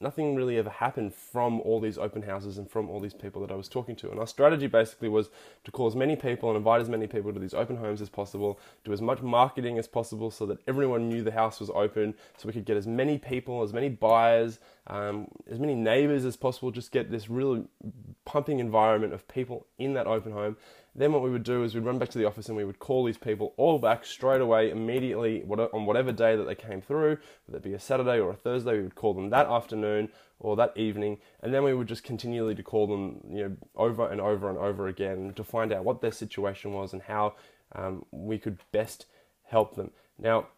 nothing 0.03 0.35
really 0.35 0.57
ever 0.57 0.71
happened 0.71 1.15
from 1.15 1.61
all 1.61 1.79
these 1.79 1.99
open 1.99 2.23
houses 2.23 2.57
and 2.57 2.71
from 2.71 2.89
all 2.89 3.01
these 3.01 3.13
people 3.13 3.43
that 3.43 3.53
I 3.53 3.55
was 3.55 3.69
talking 3.69 3.95
to. 3.97 4.11
And 4.11 4.19
our 4.19 4.27
strategy 4.27 4.67
basically 4.67 5.11
was 5.11 5.29
to 5.65 5.71
call 5.71 5.87
as 5.87 5.95
many 5.95 6.17
people 6.17 6.49
and 6.49 6.57
invite 6.57 6.81
as 6.81 6.89
many 6.89 7.07
people 7.07 7.33
to 7.33 7.39
these 7.39 7.53
open 7.53 7.77
homes 7.77 8.01
as 8.01 8.09
possible, 8.09 8.59
do 8.85 8.93
as 8.93 9.03
much 9.03 9.21
marketing 9.21 9.79
as 9.79 9.87
possible 9.87 10.31
so 10.31 10.47
that 10.47 10.59
everyone 10.67 11.09
knew 11.09 11.23
the 11.23 11.31
house 11.31 11.61
was 11.61 11.71
open, 11.71 12.15
so 12.39 12.47
we 12.47 12.53
could 12.55 12.65
get 12.65 12.79
as 12.79 12.87
many 12.87 13.19
people, 13.19 13.63
as 13.63 13.75
many 13.75 13.91
buyers, 13.91 14.59
um, 14.87 15.29
as 15.51 15.59
many 15.59 15.75
neighbors 15.75 16.25
as 16.25 16.37
possible, 16.37 16.71
just 16.71 16.93
get 16.93 17.11
this 17.11 17.29
really 17.29 17.65
pumping 18.25 18.59
environment 18.59 19.13
of 19.13 19.29
people 19.29 19.67
in 19.79 19.93
that 19.95 20.07
open 20.07 20.33
home. 20.33 20.57
Then 20.95 21.13
what 21.13 21.23
we 21.23 21.31
would 21.31 21.45
do 21.45 21.63
is 21.63 21.75
we'd 21.75 21.85
run 21.85 21.99
back 21.99 22.09
to 22.11 22.19
the 22.19 22.27
office 22.27 22.49
and 22.49 22.57
we 22.57 22.65
would 22.65 22.79
call 22.79 23.05
these 23.05 23.19
people 23.19 23.55
all 23.57 23.79
back 23.79 24.05
straight 24.05 24.41
away, 24.41 24.71
immediately 24.71 25.43
on 25.43 25.87
whatever 25.87 26.13
day 26.13 26.37
that 26.37 26.45
they 26.45 26.55
came 26.55 26.81
through, 26.81 27.19
whether 27.47 27.59
it 27.59 27.63
be 27.63 27.75
a 27.75 27.79
Saturday 27.79 28.19
or 28.19 28.31
a 28.31 28.37
Thursday. 28.37 28.77
We 28.77 28.83
would 28.83 28.97
call 28.97 29.15
them 29.15 29.31
that 29.31 29.47
afternoon 29.47 30.09
or 30.41 30.57
that 30.57 30.77
evening, 30.77 31.19
and 31.43 31.53
then 31.55 31.63
we 31.63 31.75
would 31.75 31.87
just 31.87 32.03
continually 32.03 32.55
to 32.55 32.63
call 32.63 32.87
them, 32.87 33.21
you 33.31 33.43
know, 33.43 33.57
over 33.77 34.09
and 34.09 34.21
over 34.21 34.49
and 34.49 34.59
over 34.59 34.89
again 34.89 35.33
to 35.37 35.45
find 35.45 35.73
out 35.73 35.85
what 35.85 36.01
their 36.01 36.13
situation 36.13 36.73
was 36.73 36.93
and 36.93 37.03
how 37.03 37.35
um, 37.73 38.05
we 38.11 38.39
could 38.39 38.59
best 38.73 39.07
help 39.45 39.77
them. 39.77 39.91
Now, 40.19 40.49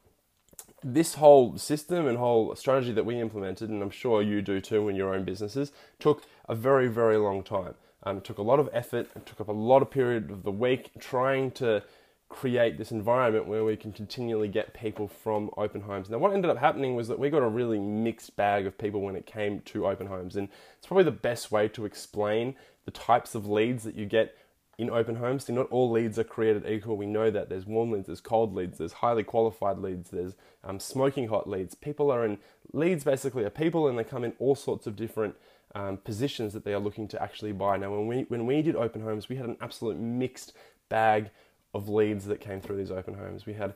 this 0.85 1.14
whole 1.14 1.59
system 1.59 2.07
and 2.07 2.18
whole 2.18 2.54
strategy 2.57 2.92
that 2.92 3.07
we 3.07 3.21
implemented, 3.21 3.71
and 3.71 3.83
I'm 3.83 3.90
sure 3.90 4.23
you 4.23 4.42
do 4.42 4.61
too 4.61 4.88
in 4.88 4.97
your 4.97 5.14
own 5.14 5.25
businesses, 5.25 5.73
took 5.99 6.25
a 6.49 6.54
very, 6.54 6.88
very 6.88 7.16
long 7.16 7.42
time. 7.42 7.75
Um, 8.04 8.18
it 8.18 8.25
took 8.25 8.38
a 8.38 8.42
lot 8.42 8.59
of 8.59 8.68
effort, 8.73 9.09
it 9.14 9.26
took 9.26 9.40
up 9.40 9.49
a 9.49 9.52
lot 9.52 9.82
of 9.82 9.90
period 9.90 10.30
of 10.30 10.42
the 10.42 10.50
week 10.50 10.90
trying 10.99 11.50
to 11.52 11.82
create 12.28 12.78
this 12.78 12.90
environment 12.90 13.47
where 13.47 13.62
we 13.62 13.76
can 13.76 13.92
continually 13.92 14.49
get 14.49 14.73
people 14.73 15.06
from 15.06 15.50
open 15.56 15.82
homes. 15.82 16.09
Now, 16.09 16.18
what 16.18 16.32
ended 16.32 16.50
up 16.50 16.56
happening 16.56 16.97
was 16.97 17.09
that 17.09 17.18
we 17.18 17.30
got 17.30 17.42
a 17.42 17.49
really 17.49 17.78
mixed 17.78 18.35
bag 18.37 18.66
of 18.66 18.78
people 18.78 19.02
when 19.02 19.16
it 19.16 19.26
came 19.26 19.61
to 19.66 19.87
open 19.87 20.06
homes, 20.06 20.37
and 20.37 20.49
it's 20.78 20.87
probably 20.87 21.04
the 21.04 21.11
best 21.11 21.52
way 21.52 21.68
to 21.68 21.85
explain 21.85 22.56
the 22.87 22.90
types 22.90 23.35
of 23.35 23.47
leads 23.47 23.85
that 23.85 23.94
you 23.94 24.06
get 24.06 24.35
in 24.78 24.88
open 24.88 25.16
homes. 25.16 25.44
See, 25.44 25.52
not 25.52 25.68
all 25.71 25.90
leads 25.90 26.18
are 26.18 26.25
created 26.25 26.66
equal. 26.66 26.97
We 26.97 27.06
know 27.06 27.30
that 27.30 27.49
there's 27.49 27.66
warm 27.66 27.92
leads, 27.92 28.06
there's 28.06 28.21
cold 28.21 28.54
leads, 28.54 28.78
there's 28.78 28.94
highly 28.94 29.23
qualified 29.23 29.78
leads, 29.78 30.11
there's 30.11 30.35
um, 30.64 30.80
smoking 30.80 31.28
hot 31.28 31.49
leads. 31.49 31.75
People 31.75 32.11
are 32.11 32.25
in 32.25 32.38
leads 32.73 33.04
basically 33.04 33.44
are 33.44 33.50
people, 33.50 33.87
and 33.87 33.99
they 33.99 34.04
come 34.04 34.25
in 34.25 34.32
all 34.38 34.54
sorts 34.54 34.87
of 34.87 34.97
different 34.97 35.37
um, 35.75 35.97
positions 35.99 36.52
that 36.52 36.64
they 36.64 36.75
are 36.75 36.81
looking 36.81 37.09
to 37.09 37.23
actually 37.23 37.52
buy. 37.52 37.76
Now, 37.76 37.91
when 37.91 38.07
we 38.07 38.23
when 38.29 38.47
we 38.47 38.62
did 38.62 38.76
open 38.76 39.02
homes, 39.02 39.29
we 39.29 39.37
had 39.37 39.47
an 39.47 39.57
absolute 39.61 39.99
mixed 39.99 40.52
bag 40.88 41.31
of 41.75 41.88
leads 41.88 42.26
that 42.26 42.41
came 42.41 42.61
through 42.61 42.76
these 42.76 42.91
open 42.91 43.14
homes. 43.14 43.47
We 43.47 43.55
had 43.55 43.75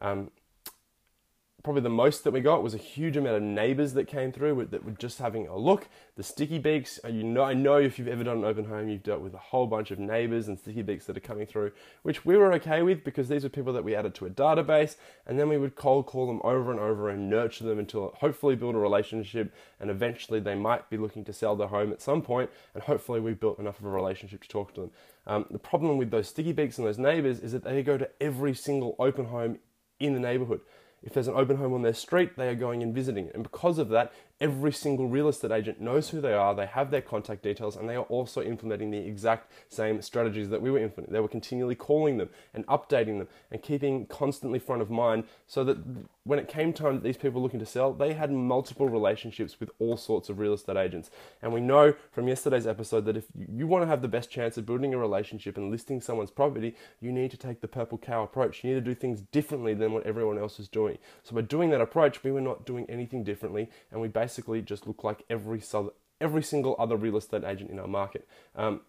um, 0.00 0.30
probably 1.64 1.82
the 1.82 1.88
most 1.88 2.22
that 2.22 2.30
we 2.30 2.40
got 2.40 2.62
was 2.62 2.72
a 2.72 2.78
huge 2.78 3.16
amount 3.16 3.36
of 3.36 3.42
neighbors 3.42 3.92
that 3.94 4.04
came 4.04 4.30
through 4.30 4.68
that 4.70 4.84
were 4.84 4.92
just 4.92 5.18
having 5.18 5.48
a 5.48 5.56
look. 5.56 5.88
The 6.16 6.22
sticky 6.22 6.60
beaks, 6.60 7.00
uh, 7.04 7.08
you 7.08 7.24
know, 7.24 7.42
I 7.42 7.52
know 7.52 7.78
if 7.78 7.98
you've 7.98 8.06
ever 8.06 8.22
done 8.22 8.38
an 8.38 8.44
open 8.44 8.64
home, 8.64 8.88
you've 8.88 9.02
dealt 9.02 9.22
with 9.22 9.34
a 9.34 9.38
whole 9.38 9.66
bunch 9.66 9.90
of 9.90 9.98
neighbors 9.98 10.46
and 10.46 10.56
sticky 10.56 10.82
beaks 10.82 11.06
that 11.06 11.16
are 11.16 11.20
coming 11.20 11.46
through, 11.46 11.72
which 12.02 12.24
we 12.24 12.36
were 12.36 12.52
okay 12.54 12.82
with 12.82 13.02
because 13.02 13.28
these 13.28 13.42
were 13.42 13.48
people 13.48 13.72
that 13.72 13.82
we 13.82 13.96
added 13.96 14.14
to 14.14 14.26
a 14.26 14.30
database, 14.30 14.96
and 15.26 15.36
then 15.38 15.48
we 15.48 15.58
would 15.58 15.74
cold 15.74 16.06
call 16.06 16.28
them 16.28 16.40
over 16.44 16.70
and 16.70 16.78
over 16.78 17.08
and 17.08 17.28
nurture 17.28 17.64
them 17.64 17.80
until 17.80 18.14
hopefully 18.18 18.54
build 18.54 18.76
a 18.76 18.78
relationship, 18.78 19.52
and 19.80 19.90
eventually 19.90 20.38
they 20.38 20.54
might 20.54 20.88
be 20.90 20.96
looking 20.96 21.24
to 21.24 21.32
sell 21.32 21.56
their 21.56 21.68
home 21.68 21.90
at 21.92 22.00
some 22.00 22.22
point, 22.22 22.50
and 22.74 22.84
hopefully 22.84 23.18
we've 23.18 23.40
built 23.40 23.58
enough 23.58 23.80
of 23.80 23.86
a 23.86 23.90
relationship 23.90 24.42
to 24.42 24.48
talk 24.48 24.72
to 24.74 24.82
them. 24.82 24.90
Um, 25.26 25.46
the 25.50 25.58
problem 25.58 25.98
with 25.98 26.12
those 26.12 26.28
sticky 26.28 26.52
beaks 26.52 26.78
and 26.78 26.86
those 26.86 26.98
neighbors 26.98 27.40
is 27.40 27.50
that 27.50 27.64
they 27.64 27.82
go 27.82 27.98
to 27.98 28.08
every 28.20 28.54
single 28.54 28.94
open 29.00 29.26
home 29.26 29.58
in 29.98 30.14
the 30.14 30.20
neighborhood 30.20 30.60
If 31.02 31.14
there's 31.14 31.28
an 31.28 31.34
open 31.34 31.56
home 31.56 31.72
on 31.74 31.82
their 31.82 31.94
street, 31.94 32.36
they 32.36 32.48
are 32.48 32.54
going 32.54 32.82
and 32.82 32.94
visiting 32.94 33.26
it. 33.26 33.34
And 33.34 33.42
because 33.42 33.78
of 33.78 33.88
that, 33.90 34.12
every 34.40 34.72
single 34.72 35.08
real 35.08 35.28
estate 35.28 35.50
agent 35.50 35.80
knows 35.80 36.10
who 36.10 36.20
they 36.20 36.32
are, 36.32 36.54
they 36.54 36.66
have 36.66 36.90
their 36.90 37.00
contact 37.02 37.42
details, 37.42 37.76
and 37.76 37.88
they 37.88 37.96
are 37.96 38.04
also 38.04 38.40
implementing 38.40 38.90
the 38.90 38.98
exact 38.98 39.50
same 39.68 40.00
strategies 40.00 40.48
that 40.48 40.62
we 40.62 40.70
were 40.70 40.78
implementing. 40.78 41.12
They 41.12 41.20
were 41.20 41.28
continually 41.28 41.74
calling 41.74 42.18
them 42.18 42.30
and 42.54 42.64
updating 42.66 43.18
them 43.18 43.28
and 43.50 43.60
keeping 43.60 44.06
constantly 44.06 44.60
front 44.60 44.80
of 44.80 44.90
mind 44.90 45.24
so 45.48 45.64
that 45.64 45.78
when 46.22 46.38
it 46.38 46.46
came 46.46 46.72
time 46.72 46.94
that 46.94 47.02
these 47.02 47.16
people 47.16 47.40
were 47.40 47.44
looking 47.44 47.58
to 47.58 47.66
sell, 47.66 47.92
they 47.92 48.12
had 48.12 48.30
multiple 48.30 48.88
relationships 48.88 49.58
with 49.58 49.70
all 49.80 49.96
sorts 49.96 50.28
of 50.28 50.38
real 50.38 50.52
estate 50.52 50.76
agents. 50.76 51.10
And 51.42 51.52
we 51.52 51.60
know 51.60 51.94
from 52.12 52.28
yesterday's 52.28 52.66
episode 52.66 53.06
that 53.06 53.16
if 53.16 53.24
you 53.36 53.66
want 53.66 53.82
to 53.82 53.88
have 53.88 54.02
the 54.02 54.08
best 54.08 54.30
chance 54.30 54.56
of 54.56 54.66
building 54.66 54.94
a 54.94 54.98
relationship 54.98 55.56
and 55.56 55.70
listing 55.70 56.00
someone's 56.00 56.30
property, 56.30 56.76
you 57.00 57.10
need 57.10 57.30
to 57.32 57.36
take 57.36 57.60
the 57.60 57.68
purple 57.68 57.98
cow 57.98 58.22
approach. 58.22 58.62
You 58.62 58.70
need 58.70 58.84
to 58.84 58.90
do 58.90 58.94
things 58.94 59.22
differently 59.32 59.74
than 59.74 59.92
what 59.92 60.06
everyone 60.06 60.38
else 60.38 60.60
is 60.60 60.68
doing. 60.68 60.98
So 61.24 61.34
by 61.34 61.40
doing 61.40 61.70
that 61.70 61.80
approach, 61.80 62.22
we 62.22 62.30
were 62.30 62.40
not 62.40 62.66
doing 62.66 62.86
anything 62.88 63.24
differently, 63.24 63.70
and 63.90 64.00
we 64.00 64.08
basically 64.08 64.27
basically 64.28 64.60
just 64.60 64.86
look 64.86 65.02
like 65.02 65.24
every 65.30 65.62
every 66.20 66.42
single 66.42 66.76
other 66.78 66.96
real 66.96 67.16
estate 67.16 67.44
agent 67.44 67.70
in 67.70 67.78
our 67.78 67.86
market. 67.86 68.28
Um, 68.54 68.82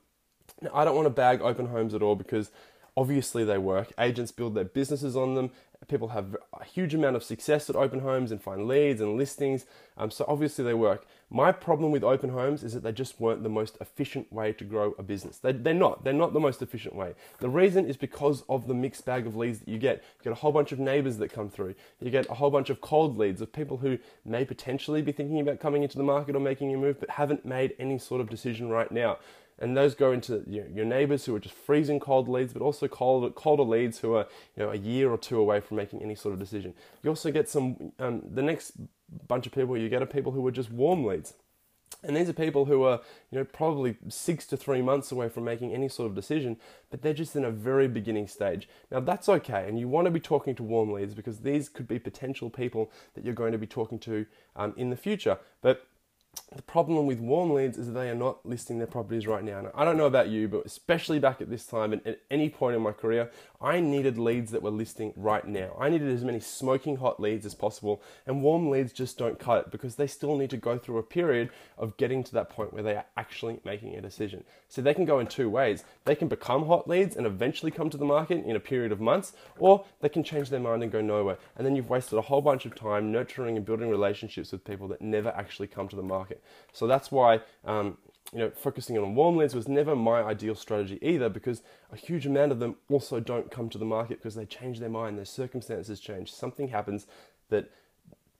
now, 0.62 0.72
I 0.74 0.84
don't 0.84 0.96
want 0.96 1.06
to 1.06 1.22
bag 1.26 1.42
open 1.42 1.68
homes 1.68 1.94
at 1.94 2.02
all 2.02 2.16
because 2.18 2.52
obviously 2.98 3.46
they 3.46 3.58
work. 3.58 3.94
Agents 3.98 4.34
build 4.34 4.54
their 4.54 4.66
businesses 4.66 5.16
on 5.16 5.36
them, 5.36 5.52
people 5.88 6.10
have 6.10 6.36
a 6.54 6.64
huge 6.64 6.94
amount 6.94 7.16
of 7.16 7.24
success 7.24 7.70
at 7.70 7.76
open 7.76 8.00
homes 8.00 8.32
and 8.32 8.42
find 8.42 8.68
leads 8.68 9.02
and 9.02 9.18
listings. 9.18 9.66
Um, 9.98 10.12
so 10.12 10.26
obviously 10.28 10.64
they 10.64 10.74
work. 10.74 11.06
My 11.30 11.52
problem 11.52 11.92
with 11.92 12.04
open 12.04 12.32
homes 12.32 12.64
is 12.64 12.74
that 12.74 12.84
they 12.84 12.92
just 12.92 13.20
weren't 13.20 13.44
the 13.44 13.50
most 13.50 13.78
efficient 13.80 14.32
way 14.32 14.52
to 14.54 14.64
grow 14.64 14.94
a 14.98 15.04
business. 15.04 15.38
They, 15.38 15.52
they're 15.52 15.74
not. 15.74 16.04
They're 16.04 16.14
not 16.14 16.34
the 16.34 16.40
most 16.40 16.62
efficient 16.62 16.96
way. 16.96 17.14
The 17.40 17.50
reason 17.50 17.86
is 17.86 17.98
because 17.98 18.44
of 18.50 18.68
the 18.68 18.74
mixed 18.74 19.06
bag 19.06 19.26
of 19.26 19.36
leads 19.36 19.60
that 19.60 19.70
you 19.70 19.78
get. 19.78 20.04
You 20.20 20.26
get 20.26 20.34
a 20.34 20.42
whole 20.42 20.52
bunch 20.52 20.72
of 20.72 20.80
neighbors 20.80 21.18
that 21.18 21.32
come 21.32 21.50
through. 21.50 21.76
You 22.02 22.12
get 22.12 22.30
a 22.30 22.36
whole 22.36 22.52
bunch 22.52 22.70
of 22.70 22.82
cold 22.82 23.18
leads 23.18 23.42
of 23.42 23.54
people 23.54 23.78
who 23.78 23.98
may 24.26 24.44
potentially 24.44 25.02
be 25.02 25.12
thinking 25.12 25.40
about 25.40 25.60
coming 25.60 25.84
into 25.84 25.98
the 25.98 26.04
market 26.04 26.36
or 26.36 26.40
making 26.40 26.74
a 26.74 26.78
move, 26.78 27.00
but 27.00 27.10
haven't 27.12 27.46
made 27.46 27.74
any 27.80 28.00
sort 28.00 28.22
of 28.22 28.30
decision 28.30 28.70
right 28.70 28.92
now 28.92 29.18
and 29.60 29.76
those 29.76 29.94
go 29.94 30.12
into 30.12 30.44
you 30.48 30.62
know, 30.62 30.68
your 30.74 30.86
neighbors 30.86 31.26
who 31.26 31.36
are 31.36 31.40
just 31.40 31.56
freezing 31.56 32.00
cold 32.00 32.28
leads, 32.28 32.54
but 32.54 32.62
also 32.62 32.88
cold, 32.88 33.36
colder 33.36 33.64
leads 33.64 34.00
who 34.00 34.16
are 34.16 34.28
you 34.56 34.64
know 34.64 34.72
a 34.72 34.78
year 34.78 35.12
or 35.12 35.18
two 35.18 35.40
away 35.40 35.60
from 35.60 35.78
making 35.78 36.02
any 36.02 36.16
sort 36.16 36.34
of 36.34 36.40
decision. 36.40 36.74
You 37.04 37.10
also 37.10 37.32
get 37.32 37.50
some 37.50 37.92
um, 38.00 38.22
the 38.30 38.42
next 38.42 38.74
bunch 39.28 39.46
of 39.46 39.52
people 39.52 39.78
you 39.78 39.90
get 39.90 40.02
are 40.02 40.08
people 40.08 40.32
who 40.32 40.46
are 40.48 40.52
just 40.52 40.72
warm 40.72 41.06
leads. 41.06 41.34
And 42.02 42.16
these 42.16 42.30
are 42.30 42.34
people 42.34 42.66
who 42.66 42.84
are, 42.84 43.02
you 43.30 43.40
know, 43.40 43.44
probably 43.44 43.98
six 44.08 44.46
to 44.48 44.58
three 44.58 44.82
months 44.82 45.12
away 45.12 45.28
from 45.28 45.44
making 45.44 45.74
any 45.74 45.90
sort 45.90 46.10
of 46.10 46.16
decision, 46.16 46.56
but 46.90 47.02
they're 47.02 47.14
just 47.14 47.36
in 47.36 47.44
a 47.44 47.52
very 47.52 47.90
beginning 47.90 48.28
stage. 48.28 48.70
Now 48.90 49.02
that's 49.02 49.28
okay, 49.28 49.68
and 49.68 49.78
you 49.78 49.90
want 49.90 50.06
to 50.06 50.12
be 50.12 50.20
talking 50.22 50.56
to 50.56 50.64
warm 50.64 50.94
leads 50.94 51.14
because 51.14 51.40
these 51.40 51.68
could 51.68 51.90
be 51.90 52.00
potential 52.00 52.50
people 52.50 52.90
that 53.16 53.26
you're 53.26 53.34
going 53.34 53.52
to 53.52 53.58
be 53.58 53.68
talking 53.68 54.00
to 54.00 54.26
um, 54.56 54.74
in 54.78 54.92
the 54.92 54.96
future. 54.96 55.40
But 55.62 55.89
the 56.56 56.64
problem 56.64 57.06
with 57.06 57.20
warm 57.20 57.54
leads 57.54 57.78
is 57.78 57.88
that 57.88 57.94
they 57.94 58.10
are 58.10 58.16
not 58.16 58.44
listing 58.44 58.80
their 58.80 58.88
properties 58.88 59.28
right 59.28 59.44
now. 59.44 59.70
I 59.76 59.86
don't 59.86 59.98
know 59.98 60.08
about 60.08 60.30
you, 60.30 60.48
but 60.48 60.66
especially 60.66 61.20
back 61.20 61.42
at 61.42 61.50
this 61.50 61.66
time 61.66 61.94
and 61.94 62.06
at 62.08 62.22
any 62.32 62.50
point 62.50 62.76
in 62.76 62.82
my 62.82 62.92
career, 62.92 63.30
I 63.62 63.80
needed 63.82 64.18
leads 64.18 64.52
that 64.52 64.64
were 64.64 64.72
listing 64.72 65.14
right 65.16 65.46
now. 65.46 65.76
I 65.80 65.90
needed 65.90 66.10
as 66.10 66.24
many 66.24 66.40
smoking 66.40 66.98
hot 66.98 67.20
leads 67.20 67.46
as 67.46 67.54
possible, 67.54 68.02
and 68.26 68.42
warm 68.42 68.70
leads 68.70 68.94
just 68.94 69.18
don't 69.18 69.38
cut 69.38 69.66
it 69.66 69.72
because 69.72 69.96
they 69.96 70.08
still 70.08 70.38
need 70.38 70.50
to 70.50 70.58
go 70.58 70.78
through 70.78 70.98
a 70.98 71.04
period 71.04 71.50
of 71.78 71.98
getting 71.98 72.24
to 72.24 72.32
that 72.34 72.50
point 72.50 72.74
where 72.74 72.84
they 72.84 72.96
are 72.96 73.06
actually 73.16 73.60
making 73.64 73.96
a 73.96 74.02
decision. 74.02 74.44
So 74.70 74.82
they 74.82 74.94
can 74.94 75.06
go 75.06 75.20
in 75.20 75.28
two 75.28 75.50
ways. 75.50 75.84
They 76.06 76.16
can 76.16 76.30
become 76.30 76.66
hot 76.66 76.88
leads 76.88 77.16
and 77.16 77.28
eventually 77.28 77.72
come 77.72 77.90
to 77.92 77.98
the 77.98 78.06
market 78.06 78.44
in 78.46 78.56
a 78.56 78.62
period 78.62 78.92
of 78.92 79.00
months, 79.00 79.34
or 79.60 79.86
they 80.02 80.10
can 80.10 80.24
change 80.24 80.50
their 80.50 80.60
mind 80.60 80.82
and 80.82 80.92
go 80.92 81.02
nowhere. 81.02 81.38
And 81.56 81.66
then 81.66 81.76
you've 81.76 81.90
wasted 81.90 82.18
a 82.18 82.24
whole 82.24 82.42
bunch 82.42 82.66
of 82.66 82.76
time 82.76 83.12
nurturing 83.12 83.56
and 83.56 83.66
building 83.66 83.90
relationships 83.90 84.52
with 84.52 84.66
people 84.66 84.88
that 84.88 85.02
never 85.02 85.30
actually 85.30 85.68
come 85.68 85.88
to 85.90 85.96
the 85.96 86.02
market. 86.20 86.44
So 86.74 86.88
that's 86.88 87.12
why 87.12 87.42
um, 87.66 87.98
you 88.34 88.40
know 88.40 88.52
focusing 88.52 88.98
on 88.98 89.16
warm 89.16 89.38
leads 89.38 89.56
was 89.56 89.68
never 89.68 89.96
my 89.96 90.22
ideal 90.22 90.56
strategy 90.56 91.00
either, 91.02 91.30
because 91.30 91.62
a 91.92 91.98
huge 92.08 92.26
amount 92.26 92.52
of 92.52 92.60
them 92.60 92.76
also 92.90 93.20
don't 93.20 93.50
come 93.52 93.70
to 93.70 93.78
the 93.78 93.86
market 93.98 94.20
because 94.20 94.36
they 94.36 94.46
change 94.46 94.80
their 94.80 94.96
mind, 95.00 95.18
their 95.18 95.26
circumstances 95.42 96.00
change, 96.00 96.32
something 96.32 96.70
happens 96.70 97.08
that 97.50 97.72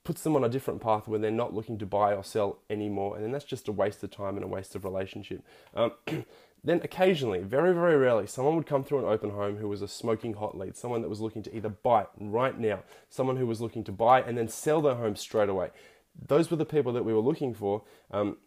puts 0.04 0.22
them 0.22 0.34
on 0.36 0.44
a 0.44 0.48
different 0.48 0.80
path 0.80 1.06
where 1.06 1.18
they're 1.18 1.30
not 1.30 1.54
looking 1.54 1.78
to 1.78 1.86
buy 1.86 2.14
or 2.14 2.24
sell 2.24 2.58
anymore, 2.68 3.14
and 3.14 3.24
then 3.24 3.32
that's 3.32 3.44
just 3.44 3.68
a 3.68 3.72
waste 3.72 4.02
of 4.02 4.10
time 4.10 4.36
and 4.36 4.44
a 4.44 4.48
waste 4.48 4.74
of 4.74 4.84
relationship. 4.84 5.42
Um, 5.74 5.92
then 6.64 6.80
occasionally, 6.82 7.40
very, 7.40 7.72
very 7.72 7.96
rarely, 7.96 8.26
someone 8.26 8.56
would 8.56 8.66
come 8.66 8.84
through 8.84 9.00
an 9.00 9.12
open 9.12 9.30
home 9.30 9.56
who 9.56 9.68
was 9.68 9.82
a 9.82 9.88
smoking 9.88 10.34
hot 10.34 10.56
lead, 10.56 10.76
someone 10.76 11.02
that 11.02 11.08
was 11.08 11.20
looking 11.20 11.42
to 11.42 11.56
either 11.56 11.68
buy 11.68 12.06
right 12.18 12.58
now, 12.58 12.80
someone 13.08 13.36
who 13.36 13.46
was 13.46 13.60
looking 13.60 13.84
to 13.84 13.92
buy 13.92 14.20
and 14.20 14.36
then 14.36 14.48
sell 14.48 14.80
their 14.80 14.94
home 14.94 15.16
straight 15.16 15.48
away 15.48 15.70
those 16.14 16.50
were 16.50 16.56
the 16.56 16.64
people 16.64 16.92
that 16.92 17.04
we 17.04 17.12
were 17.12 17.20
looking 17.20 17.54
for. 17.54 17.82
Um, 18.10 18.38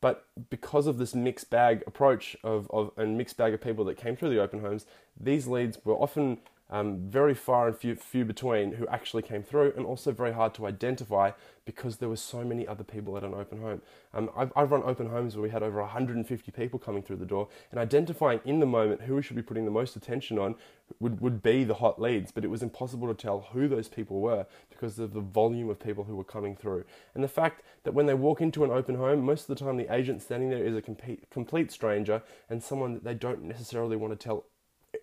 but 0.00 0.26
because 0.50 0.86
of 0.86 0.98
this 0.98 1.14
mixed 1.14 1.50
bag 1.50 1.82
approach 1.86 2.36
of, 2.44 2.70
of 2.70 2.92
and 2.96 3.16
mixed 3.16 3.36
bag 3.36 3.54
of 3.54 3.60
people 3.60 3.84
that 3.86 3.96
came 3.96 4.14
through 4.14 4.30
the 4.30 4.40
open 4.40 4.60
homes, 4.60 4.86
these 5.18 5.46
leads 5.46 5.78
were 5.84 5.94
often 5.94 6.38
um, 6.70 7.08
very 7.08 7.34
far 7.34 7.68
and 7.68 7.76
few, 7.76 7.94
few 7.94 8.24
between 8.24 8.72
who 8.72 8.86
actually 8.88 9.22
came 9.22 9.42
through, 9.42 9.72
and 9.76 9.86
also 9.86 10.12
very 10.12 10.32
hard 10.32 10.54
to 10.54 10.66
identify 10.66 11.30
because 11.64 11.96
there 11.96 12.08
were 12.08 12.16
so 12.16 12.44
many 12.44 12.66
other 12.66 12.84
people 12.84 13.16
at 13.16 13.24
an 13.24 13.34
open 13.34 13.60
home. 13.60 13.82
Um, 14.14 14.30
I've, 14.36 14.52
I've, 14.54 14.70
run 14.70 14.82
open 14.84 15.10
homes 15.10 15.34
where 15.34 15.42
we 15.42 15.50
had 15.50 15.62
over 15.62 15.80
150 15.80 16.52
people 16.52 16.78
coming 16.78 17.02
through 17.02 17.16
the 17.16 17.26
door, 17.26 17.48
and 17.70 17.80
identifying 17.80 18.40
in 18.44 18.60
the 18.60 18.66
moment 18.66 19.02
who 19.02 19.16
we 19.16 19.22
should 19.22 19.36
be 19.36 19.42
putting 19.42 19.64
the 19.64 19.70
most 19.70 19.96
attention 19.96 20.38
on 20.38 20.54
would, 21.00 21.20
would 21.20 21.42
be 21.42 21.64
the 21.64 21.74
hot 21.74 22.00
leads, 22.00 22.30
but 22.30 22.44
it 22.44 22.48
was 22.48 22.62
impossible 22.62 23.08
to 23.08 23.14
tell 23.14 23.48
who 23.52 23.68
those 23.68 23.88
people 23.88 24.20
were 24.20 24.46
because 24.70 24.98
of 24.98 25.12
the 25.12 25.20
volume 25.20 25.68
of 25.68 25.80
people 25.80 26.04
who 26.04 26.16
were 26.16 26.24
coming 26.24 26.54
through. 26.54 26.84
And 27.14 27.22
the 27.22 27.28
fact 27.28 27.62
that 27.84 27.94
when 27.94 28.06
they 28.06 28.14
walk 28.14 28.40
into 28.40 28.64
an 28.64 28.70
open 28.70 28.94
home, 28.94 29.20
most 29.20 29.48
of 29.48 29.58
the 29.58 29.64
time 29.64 29.76
the 29.76 29.92
agent 29.92 30.22
standing 30.22 30.50
there 30.50 30.64
is 30.64 30.76
a 30.76 30.82
complete, 30.82 31.28
complete 31.30 31.72
stranger 31.72 32.22
and 32.48 32.62
someone 32.62 32.94
that 32.94 33.04
they 33.04 33.14
don't 33.14 33.42
necessarily 33.42 33.96
want 33.96 34.18
to 34.18 34.24
tell 34.24 34.44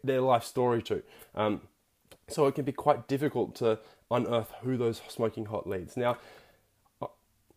their 0.04 0.22
life 0.22 0.44
story 0.44 0.82
to. 0.84 1.02
Um, 1.36 1.62
so 2.28 2.48
it 2.48 2.56
can 2.56 2.66
be 2.66 2.72
quite 2.72 3.08
difficult 3.08 3.56
to 3.56 3.80
unearth 4.12 4.52
who 4.62 4.78
those 4.78 5.02
smoking 5.08 5.46
hot 5.46 5.68
leads. 5.68 5.98
Now, 5.98 6.18
uh, 7.02 7.08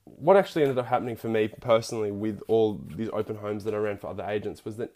what 0.05 0.37
actually 0.37 0.63
ended 0.63 0.79
up 0.79 0.87
happening 0.87 1.17
for 1.17 1.29
me 1.29 1.49
personally 1.49 2.11
with 2.11 2.41
all 2.49 2.81
these 2.95 3.11
open 3.13 3.37
homes 3.37 3.65
that 3.65 3.75
I 3.75 3.79
ran 3.79 3.99
for 3.99 4.09
other 4.09 4.25
agents 4.25 4.65
was 4.65 4.77
that 4.77 4.93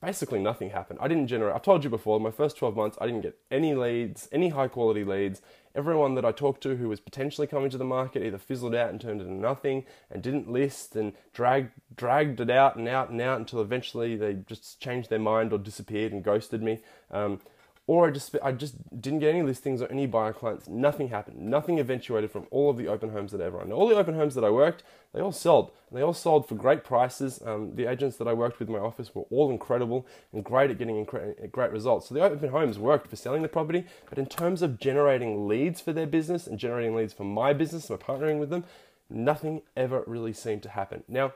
basically 0.00 0.38
nothing 0.38 0.70
happened. 0.70 0.98
I 1.00 1.08
didn't 1.08 1.28
generate, 1.28 1.54
I've 1.54 1.62
told 1.62 1.84
you 1.84 1.90
before, 1.90 2.20
my 2.20 2.30
first 2.30 2.56
12 2.56 2.76
months, 2.76 2.98
I 3.00 3.06
didn't 3.06 3.22
get 3.22 3.38
any 3.50 3.74
leads, 3.74 4.28
any 4.32 4.50
high 4.50 4.68
quality 4.68 5.04
leads. 5.04 5.40
Everyone 5.76 6.14
that 6.14 6.24
I 6.24 6.32
talked 6.32 6.62
to 6.62 6.76
who 6.76 6.88
was 6.88 7.00
potentially 7.00 7.46
coming 7.46 7.68
to 7.68 7.76
the 7.76 7.84
market 7.84 8.24
either 8.24 8.38
fizzled 8.38 8.74
out 8.74 8.88
and 8.88 8.98
turned 8.98 9.20
into 9.20 9.34
nothing 9.34 9.84
and 10.10 10.22
didn't 10.22 10.50
list 10.50 10.96
and 10.96 11.12
dragged, 11.34 11.70
dragged 11.94 12.40
it 12.40 12.48
out 12.48 12.76
and 12.76 12.88
out 12.88 13.10
and 13.10 13.20
out 13.20 13.38
until 13.38 13.60
eventually 13.60 14.16
they 14.16 14.34
just 14.46 14.80
changed 14.80 15.10
their 15.10 15.18
mind 15.18 15.52
or 15.52 15.58
disappeared 15.58 16.12
and 16.12 16.24
ghosted 16.24 16.62
me. 16.62 16.80
Um, 17.10 17.40
or 17.88 18.08
I 18.08 18.10
just 18.10 18.36
I 18.42 18.50
just 18.50 18.74
didn't 19.00 19.20
get 19.20 19.30
any 19.30 19.42
listings 19.42 19.80
or 19.80 19.90
any 19.90 20.06
buyer 20.06 20.32
clients. 20.32 20.68
Nothing 20.68 21.08
happened. 21.08 21.38
Nothing 21.38 21.78
eventuated 21.78 22.32
from 22.32 22.46
all 22.50 22.68
of 22.68 22.76
the 22.76 22.88
open 22.88 23.10
homes 23.10 23.30
that 23.30 23.40
I 23.40 23.44
ever 23.44 23.60
owned. 23.60 23.72
All 23.72 23.88
the 23.88 23.96
open 23.96 24.14
homes 24.14 24.34
that 24.34 24.44
I 24.44 24.50
worked, 24.50 24.82
they 25.12 25.20
all 25.20 25.30
sold. 25.30 25.70
They 25.92 26.02
all 26.02 26.12
sold 26.12 26.48
for 26.48 26.56
great 26.56 26.82
prices. 26.82 27.40
Um, 27.44 27.76
the 27.76 27.86
agents 27.86 28.16
that 28.16 28.26
I 28.26 28.32
worked 28.32 28.58
with 28.58 28.68
in 28.68 28.74
my 28.74 28.80
office 28.80 29.14
were 29.14 29.22
all 29.30 29.50
incredible 29.50 30.04
and 30.32 30.42
great 30.42 30.70
at 30.70 30.78
getting 30.78 31.04
incre- 31.04 31.50
great 31.52 31.70
results. 31.70 32.08
So 32.08 32.14
the 32.14 32.22
open 32.22 32.48
homes 32.48 32.78
worked 32.78 33.08
for 33.08 33.16
selling 33.16 33.42
the 33.42 33.48
property, 33.48 33.84
but 34.08 34.18
in 34.18 34.26
terms 34.26 34.62
of 34.62 34.80
generating 34.80 35.46
leads 35.46 35.80
for 35.80 35.92
their 35.92 36.06
business 36.06 36.48
and 36.48 36.58
generating 36.58 36.96
leads 36.96 37.12
for 37.12 37.24
my 37.24 37.52
business, 37.52 37.88
my 37.88 37.96
partnering 37.96 38.40
with 38.40 38.50
them, 38.50 38.64
nothing 39.08 39.62
ever 39.76 40.02
really 40.08 40.32
seemed 40.32 40.64
to 40.64 40.70
happen. 40.70 41.04
Now, 41.06 41.34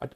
I, 0.00 0.08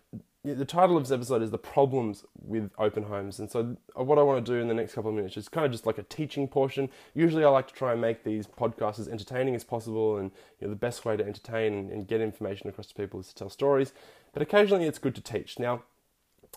the 0.54 0.64
title 0.64 0.96
of 0.96 1.04
this 1.04 1.12
episode 1.12 1.42
is 1.42 1.50
the 1.50 1.58
problems 1.58 2.24
with 2.40 2.70
open 2.78 3.04
homes. 3.04 3.38
And 3.38 3.50
so 3.50 3.76
uh, 3.98 4.04
what 4.04 4.18
i 4.18 4.22
want 4.22 4.44
to 4.44 4.52
do 4.52 4.60
in 4.60 4.68
the 4.68 4.74
next 4.74 4.94
couple 4.94 5.10
of 5.10 5.16
minutes 5.16 5.36
is 5.36 5.48
kind 5.48 5.66
of 5.66 5.72
just 5.72 5.86
like 5.86 5.98
a 5.98 6.02
teaching 6.04 6.46
portion. 6.46 6.88
Usually 7.14 7.44
i 7.44 7.48
like 7.48 7.68
to 7.68 7.74
try 7.74 7.92
and 7.92 8.00
make 8.00 8.24
these 8.24 8.46
podcasts 8.46 8.98
as 8.98 9.08
entertaining 9.08 9.54
as 9.54 9.64
possible 9.64 10.16
and 10.16 10.30
you 10.60 10.66
know, 10.66 10.70
the 10.70 10.78
best 10.78 11.04
way 11.04 11.16
to 11.16 11.24
entertain 11.24 11.90
and, 11.90 12.06
get 12.06 12.20
information 12.20 12.68
across 12.68 12.86
to 12.86 12.94
people 12.94 13.18
is 13.18 13.28
to 13.28 13.34
tell 13.34 13.50
stories. 13.50 13.92
But 14.32 14.42
occasionally 14.42 14.86
it's 14.86 14.98
good 14.98 15.14
to 15.16 15.20
teach. 15.20 15.58
Now 15.58 15.82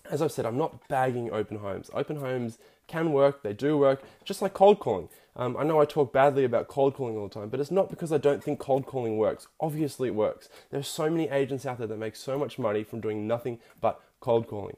as 0.10 0.22
I've 0.22 0.32
said, 0.32 0.46
I'm 0.46 0.58
not 0.58 0.88
bagging 0.88 1.32
open 1.32 1.58
homes. 1.58 1.90
Open 1.94 2.18
homes 2.18 2.60
can 2.90 3.14
work, 3.14 3.44
they 3.44 3.54
do 3.54 3.78
work, 3.78 4.04
just 4.26 4.42
like 4.42 4.54
cold 4.54 4.80
calling. 4.80 5.08
Um, 5.36 5.56
I 5.56 5.64
know 5.64 5.80
I 5.80 5.86
talk 5.86 6.12
badly 6.12 6.44
about 6.44 6.68
cold 6.68 6.96
calling 6.96 7.16
all 7.16 7.30
the 7.30 7.34
time, 7.34 7.48
but 7.48 7.62
it's 7.62 7.72
not 7.72 7.90
because 7.90 8.12
I 8.12 8.18
don't 8.18 8.44
think 8.44 8.60
cold 8.60 8.86
calling 8.86 9.18
works. 9.18 9.48
Obviously, 9.62 10.10
it 10.10 10.16
works. 10.16 10.50
There's 10.70 10.88
so 10.88 11.10
many 11.10 11.30
agents 11.30 11.66
out 11.66 11.78
there 11.78 11.88
that 11.88 11.98
make 11.98 12.18
so 12.18 12.38
much 12.38 12.60
money 12.60 12.84
from 12.84 13.00
doing 13.00 13.26
nothing 13.26 13.60
but 13.80 14.02
cold 14.20 14.48
calling. 14.48 14.76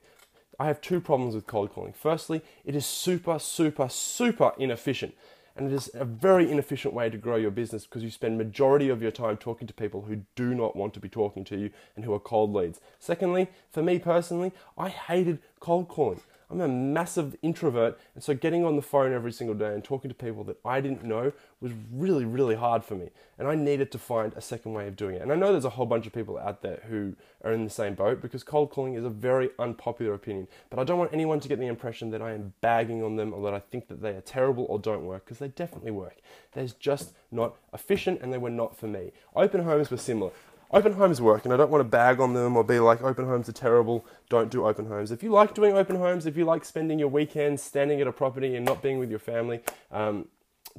I 0.59 0.67
have 0.67 0.79
two 0.79 1.01
problems 1.01 1.33
with 1.33 1.47
cold 1.47 1.73
calling. 1.73 1.93
Firstly, 1.93 2.43
it 2.63 2.75
is 2.75 2.85
super, 2.85 3.39
super, 3.39 3.89
super 3.89 4.51
inefficient 4.59 5.15
and 5.55 5.71
it 5.71 5.75
is 5.75 5.89
a 5.93 6.05
very 6.05 6.49
inefficient 6.49 6.93
way 6.93 7.09
to 7.09 7.17
grow 7.17 7.35
your 7.35 7.51
business 7.51 7.85
because 7.85 8.03
you 8.03 8.09
spend 8.09 8.37
majority 8.37 8.89
of 8.89 9.01
your 9.01 9.11
time 9.11 9.37
talking 9.37 9.67
to 9.67 9.73
people 9.73 10.03
who 10.03 10.21
do 10.35 10.55
not 10.55 10.75
want 10.75 10.93
to 10.93 10.99
be 10.99 11.09
talking 11.09 11.43
to 11.45 11.57
you 11.57 11.69
and 11.95 12.05
who 12.05 12.13
are 12.13 12.19
cold 12.19 12.53
leads. 12.53 12.79
Secondly, 12.99 13.49
for 13.69 13.83
me 13.83 13.99
personally, 13.99 14.51
I 14.77 14.89
hated 14.89 15.39
cold 15.59 15.87
calling. 15.87 16.21
I'm 16.51 16.59
a 16.59 16.67
massive 16.67 17.35
introvert, 17.41 17.97
and 18.13 18.23
so 18.23 18.33
getting 18.33 18.65
on 18.65 18.75
the 18.75 18.81
phone 18.81 19.13
every 19.13 19.31
single 19.31 19.55
day 19.55 19.73
and 19.73 19.83
talking 19.83 20.09
to 20.09 20.15
people 20.15 20.43
that 20.45 20.57
I 20.65 20.81
didn't 20.81 21.03
know 21.03 21.31
was 21.61 21.71
really, 21.93 22.25
really 22.25 22.55
hard 22.55 22.83
for 22.83 22.95
me. 22.95 23.09
And 23.37 23.47
I 23.47 23.55
needed 23.55 23.91
to 23.91 23.97
find 23.97 24.33
a 24.33 24.41
second 24.41 24.73
way 24.73 24.87
of 24.87 24.95
doing 24.95 25.15
it. 25.15 25.21
And 25.21 25.31
I 25.31 25.35
know 25.35 25.51
there's 25.51 25.65
a 25.65 25.69
whole 25.69 25.85
bunch 25.85 26.05
of 26.05 26.13
people 26.13 26.37
out 26.37 26.61
there 26.61 26.83
who 26.89 27.15
are 27.43 27.53
in 27.53 27.63
the 27.63 27.69
same 27.69 27.93
boat 27.93 28.21
because 28.21 28.43
cold 28.43 28.69
calling 28.69 28.95
is 28.95 29.05
a 29.05 29.09
very 29.09 29.49
unpopular 29.59 30.13
opinion. 30.13 30.47
But 30.69 30.79
I 30.79 30.83
don't 30.83 30.99
want 30.99 31.13
anyone 31.13 31.39
to 31.39 31.47
get 31.47 31.59
the 31.59 31.67
impression 31.67 32.09
that 32.11 32.21
I 32.21 32.33
am 32.33 32.53
bagging 32.61 33.01
on 33.01 33.15
them 33.15 33.33
or 33.33 33.41
that 33.43 33.53
I 33.53 33.59
think 33.59 33.87
that 33.87 34.01
they 34.01 34.11
are 34.11 34.21
terrible 34.21 34.65
or 34.69 34.77
don't 34.77 35.05
work 35.05 35.25
because 35.25 35.39
they 35.39 35.47
definitely 35.47 35.91
work. 35.91 36.17
They're 36.51 36.67
just 36.79 37.13
not 37.31 37.55
efficient 37.73 38.21
and 38.21 38.33
they 38.33 38.37
were 38.37 38.49
not 38.49 38.77
for 38.77 38.87
me. 38.87 39.11
Open 39.35 39.63
homes 39.63 39.89
were 39.89 39.97
similar 39.97 40.31
open 40.73 40.93
homes 40.93 41.21
work, 41.21 41.45
and 41.45 41.53
I 41.53 41.57
don't 41.57 41.69
want 41.69 41.81
to 41.81 41.89
bag 41.89 42.19
on 42.19 42.33
them 42.33 42.55
or 42.55 42.63
be 42.63 42.79
like 42.79 43.01
open 43.01 43.25
homes 43.25 43.49
are 43.49 43.53
terrible. 43.53 44.05
Don't 44.29 44.49
do 44.49 44.65
open 44.65 44.85
homes. 44.85 45.11
If 45.11 45.23
you 45.23 45.31
like 45.31 45.53
doing 45.53 45.75
open 45.75 45.97
homes, 45.97 46.25
if 46.25 46.37
you 46.37 46.45
like 46.45 46.65
spending 46.65 46.99
your 46.99 47.09
weekends 47.09 47.61
standing 47.61 47.99
at 48.01 48.07
a 48.07 48.11
property 48.11 48.55
and 48.55 48.65
not 48.65 48.81
being 48.81 48.99
with 48.99 49.09
your 49.09 49.19
family, 49.19 49.61
um, 49.91 50.27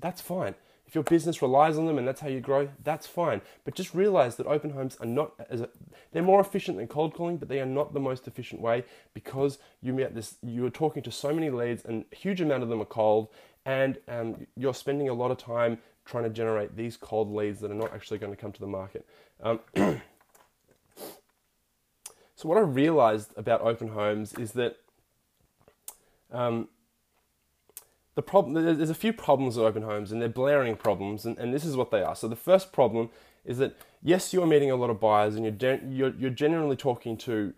that's 0.01 0.21
fine. 0.21 0.55
If 0.87 0.95
your 0.95 1.05
business 1.05 1.41
relies 1.41 1.79
on 1.79 1.87
them 1.87 1.97
and 1.97 2.07
that's 2.07 2.21
how 2.21 2.29
you 2.29 2.41
grow, 2.41 2.69
that's 2.85 3.07
fine. 3.07 3.41
But 3.65 3.75
just 3.75 3.95
realize 3.95 4.37
that 4.37 4.47
open 4.47 4.71
homes 4.71 4.99
are 5.01 5.07
not 5.07 5.33
as 5.49 5.63
a, 5.63 5.71
they're 6.13 6.23
more 6.23 6.41
efficient 6.41 6.77
than 6.77 6.87
cold 6.87 7.15
calling, 7.15 7.39
but 7.39 7.49
they 7.49 7.61
are 7.61 7.67
not 7.67 7.95
the 7.95 8.01
most 8.01 8.27
efficient 8.27 8.61
way 8.61 8.85
because 9.15 9.59
you 9.81 9.95
met 9.95 10.15
this. 10.15 10.37
You 10.43 10.67
are 10.67 10.71
talking 10.71 11.03
to 11.05 11.11
so 11.11 11.33
many 11.33 11.49
leads, 11.49 11.83
and 11.85 12.05
a 12.13 12.15
huge 12.15 12.43
amount 12.43 12.63
of 12.63 12.69
them 12.69 12.83
are 12.83 12.87
cold, 12.87 13.29
and 13.65 13.99
um, 14.07 14.47
you're 14.55 14.75
spending 14.75 15.09
a 15.09 15.15
lot 15.15 15.31
of 15.31 15.39
time 15.39 15.79
trying 16.05 16.25
to 16.25 16.31
generate 16.31 16.77
these 16.77 16.99
cold 16.99 17.33
leads 17.33 17.61
that 17.61 17.71
are 17.71 17.75
not 17.75 17.95
actually 17.95 18.19
going 18.19 18.33
to 18.33 18.37
come 18.37 18.53
to 18.53 18.61
the 18.61 18.67
market. 18.67 19.07
Um, 19.43 19.61
so 22.35 22.49
what 22.49 22.59
I 22.59 22.61
realized 22.61 23.33
about 23.37 23.61
open 23.63 23.89
homes 23.89 24.33
is 24.35 24.53
that 24.53 24.77
um, 26.31 26.69
the 28.15 28.23
problem 28.23 28.55
there's 28.55 28.91
a 28.91 28.95
few 28.95 29.13
problems 29.13 29.57
with 29.57 29.67
open 29.67 29.83
homes 29.83 30.13
and 30.13 30.21
they're 30.21 30.29
blaring 30.29 30.77
problems 30.77 31.25
and, 31.25 31.39
and 31.39 31.53
this 31.53 31.65
is 31.65 31.77
what 31.77 31.91
they 31.91 32.03
are. 32.03 32.15
So 32.15 32.29
the 32.29 32.37
first 32.37 32.73
problem 32.73 33.11
is 33.45 33.59
that 33.59 33.77
yes 34.03 34.33
you're 34.33 34.47
meeting 34.47 34.71
a 34.71 34.77
lot 34.77 34.91
of 34.91 35.01
buyers 35.01 35.35
and 35.35 35.45
you're, 35.45 35.81
you're, 35.89 36.15
you're 36.17 36.31
generally 36.31 36.77
talking 36.77 37.17
to 37.19 37.53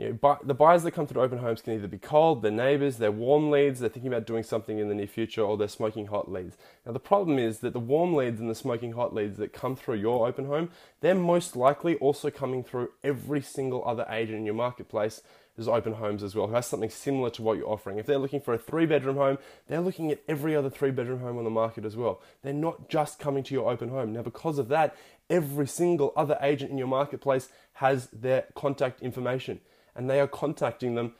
you 0.00 0.06
know, 0.08 0.12
buy, 0.14 0.38
the 0.42 0.54
buyers 0.54 0.82
that 0.84 0.92
come 0.92 1.06
through 1.06 1.20
open 1.20 1.36
homes 1.36 1.60
can 1.60 1.74
either 1.74 1.86
be 1.86 1.98
cold, 1.98 2.40
they're 2.40 2.50
neighbors, 2.50 2.96
they're 2.96 3.12
warm 3.12 3.50
leads, 3.50 3.80
they're 3.80 3.90
thinking 3.90 4.10
about 4.10 4.26
doing 4.26 4.42
something 4.42 4.78
in 4.78 4.88
the 4.88 4.94
near 4.94 5.06
future, 5.06 5.42
or 5.42 5.58
they're 5.58 5.68
smoking 5.68 6.06
hot 6.06 6.32
leads. 6.32 6.56
Now, 6.86 6.92
the 6.92 6.98
problem 6.98 7.38
is 7.38 7.58
that 7.58 7.74
the 7.74 7.80
warm 7.80 8.14
leads 8.14 8.40
and 8.40 8.48
the 8.48 8.54
smoking 8.54 8.92
hot 8.92 9.14
leads 9.14 9.36
that 9.36 9.52
come 9.52 9.76
through 9.76 9.96
your 9.96 10.26
open 10.26 10.46
home, 10.46 10.70
they're 11.02 11.14
most 11.14 11.54
likely 11.54 11.96
also 11.96 12.30
coming 12.30 12.64
through 12.64 12.88
every 13.04 13.42
single 13.42 13.86
other 13.86 14.06
agent 14.08 14.38
in 14.38 14.46
your 14.46 14.54
marketplace 14.54 15.20
as 15.60 15.68
open 15.68 15.94
homes 15.94 16.22
as 16.22 16.34
well, 16.34 16.48
who 16.48 16.54
has 16.54 16.66
something 16.66 16.90
similar 16.90 17.30
to 17.30 17.42
what 17.42 17.58
you're 17.58 17.68
offering. 17.68 17.98
If 17.98 18.06
they're 18.06 18.18
looking 18.18 18.40
for 18.40 18.54
a 18.54 18.58
three 18.58 18.86
bedroom 18.86 19.16
home, 19.16 19.38
they're 19.68 19.80
looking 19.80 20.10
at 20.10 20.22
every 20.26 20.56
other 20.56 20.70
three 20.70 20.90
bedroom 20.90 21.20
home 21.20 21.38
on 21.38 21.44
the 21.44 21.50
market 21.50 21.84
as 21.84 21.96
well. 21.96 22.20
They're 22.42 22.52
not 22.52 22.88
just 22.88 23.18
coming 23.18 23.44
to 23.44 23.54
your 23.54 23.70
open 23.70 23.90
home. 23.90 24.12
Now, 24.12 24.22
because 24.22 24.58
of 24.58 24.68
that, 24.68 24.96
every 25.28 25.66
single 25.66 26.12
other 26.16 26.38
agent 26.42 26.70
in 26.70 26.78
your 26.78 26.88
marketplace 26.88 27.48
has 27.74 28.08
their 28.08 28.46
contact 28.54 29.00
information 29.02 29.60
and 29.94 30.08
they 30.08 30.20
are 30.20 30.26
contacting 30.26 30.94
them 30.94 31.14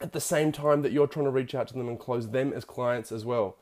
at 0.00 0.12
the 0.12 0.20
same 0.20 0.52
time 0.52 0.82
that 0.82 0.92
you're 0.92 1.06
trying 1.06 1.26
to 1.26 1.30
reach 1.30 1.54
out 1.54 1.68
to 1.68 1.74
them 1.74 1.88
and 1.88 1.98
close 1.98 2.30
them 2.30 2.52
as 2.52 2.64
clients 2.64 3.12
as 3.12 3.24
well. 3.24 3.56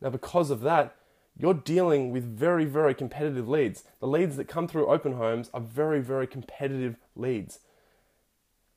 Now, 0.00 0.10
because 0.10 0.50
of 0.50 0.60
that, 0.62 0.96
you're 1.36 1.54
dealing 1.54 2.10
with 2.12 2.24
very, 2.24 2.64
very 2.64 2.94
competitive 2.94 3.48
leads. 3.48 3.84
The 4.00 4.06
leads 4.06 4.36
that 4.36 4.48
come 4.48 4.68
through 4.68 4.86
open 4.86 5.14
homes 5.14 5.50
are 5.54 5.60
very, 5.60 6.00
very 6.00 6.26
competitive 6.26 6.96
leads 7.16 7.60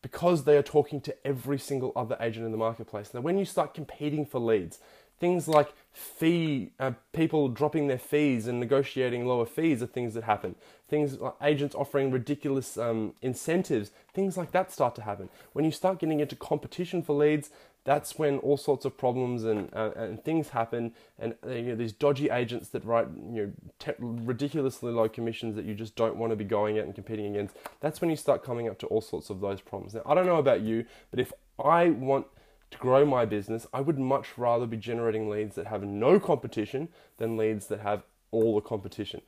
because 0.06 0.44
they 0.44 0.56
are 0.56 0.62
talking 0.62 1.02
to 1.02 1.16
every 1.26 1.58
single 1.58 1.92
other 1.96 2.16
agent 2.20 2.46
in 2.46 2.52
the 2.52 2.58
marketplace. 2.60 3.12
Now, 3.12 3.22
when 3.22 3.40
you 3.40 3.44
start 3.44 3.74
competing 3.74 4.24
for 4.24 4.40
leads, 4.40 4.78
things 5.20 5.48
like 5.48 5.74
fee 5.94 6.74
uh, 6.80 6.92
people 7.12 7.48
dropping 7.48 7.88
their 7.88 7.98
fees 7.98 8.46
and 8.46 8.60
negotiating 8.60 9.26
lower 9.26 9.48
fees 9.48 9.82
are 9.82 9.88
things 9.88 10.14
that 10.14 10.26
happen 10.26 10.54
things 10.90 11.18
like 11.20 11.34
agents 11.42 11.74
offering 11.74 12.12
ridiculous 12.12 12.78
um, 12.78 13.14
incentives 13.22 13.92
things 14.14 14.36
like 14.36 14.52
that 14.52 14.74
start 14.74 14.94
to 14.94 15.02
happen 15.02 15.30
when 15.54 15.64
you 15.64 15.72
start 15.72 16.00
getting 16.00 16.20
into 16.20 16.36
competition 16.36 17.02
for 17.02 17.14
leads 17.14 17.50
that's 17.86 18.20
when 18.20 18.40
all 18.40 18.58
sorts 18.58 18.84
of 18.84 18.98
problems 18.98 19.46
and, 19.46 19.70
uh, 19.74 19.92
and 19.96 20.24
things 20.24 20.50
happen 20.50 20.94
and 21.18 21.36
uh, 21.46 21.52
you 21.52 21.62
know, 21.62 21.76
these 21.76 21.94
dodgy 21.94 22.30
agents 22.30 22.70
that 22.70 22.84
write 22.84 23.08
you 23.16 23.46
know, 23.46 23.52
te- 23.80 23.94
ridiculously 24.00 24.92
low 24.92 25.08
commissions 25.08 25.56
that 25.56 25.64
you 25.64 25.74
just 25.74 25.96
don't 25.96 26.18
want 26.18 26.32
to 26.32 26.36
be 26.36 26.44
going 26.44 26.78
at 26.78 26.84
and 26.84 26.94
competing 26.94 27.28
against 27.28 27.56
that's 27.80 28.02
when 28.02 28.10
you 28.10 28.16
start 28.18 28.44
coming 28.44 28.68
up 28.68 28.78
to 28.78 28.88
all 28.88 29.02
sorts 29.02 29.30
of 29.30 29.40
those 29.40 29.62
problems 29.62 29.94
now 29.94 30.02
i 30.06 30.14
don't 30.14 30.26
know 30.26 30.38
about 30.38 30.62
you 30.62 30.84
but 31.12 31.20
if 31.20 31.32
i 31.64 31.90
want 31.90 32.26
to 32.72 32.78
grow 32.78 33.06
my 33.06 33.26
business, 33.26 33.68
I 33.74 33.82
would 33.82 34.00
much 34.00 34.38
rather 34.38 34.66
be 34.66 34.78
generating 34.78 35.30
leads 35.30 35.56
that 35.56 35.68
have 35.68 35.84
no 35.84 36.20
competition 36.20 36.90
than 37.18 37.38
leads 37.38 37.68
that 37.68 37.82
have 37.82 38.04
all 38.32 38.56
the 38.56 38.62
competition. 38.62 39.22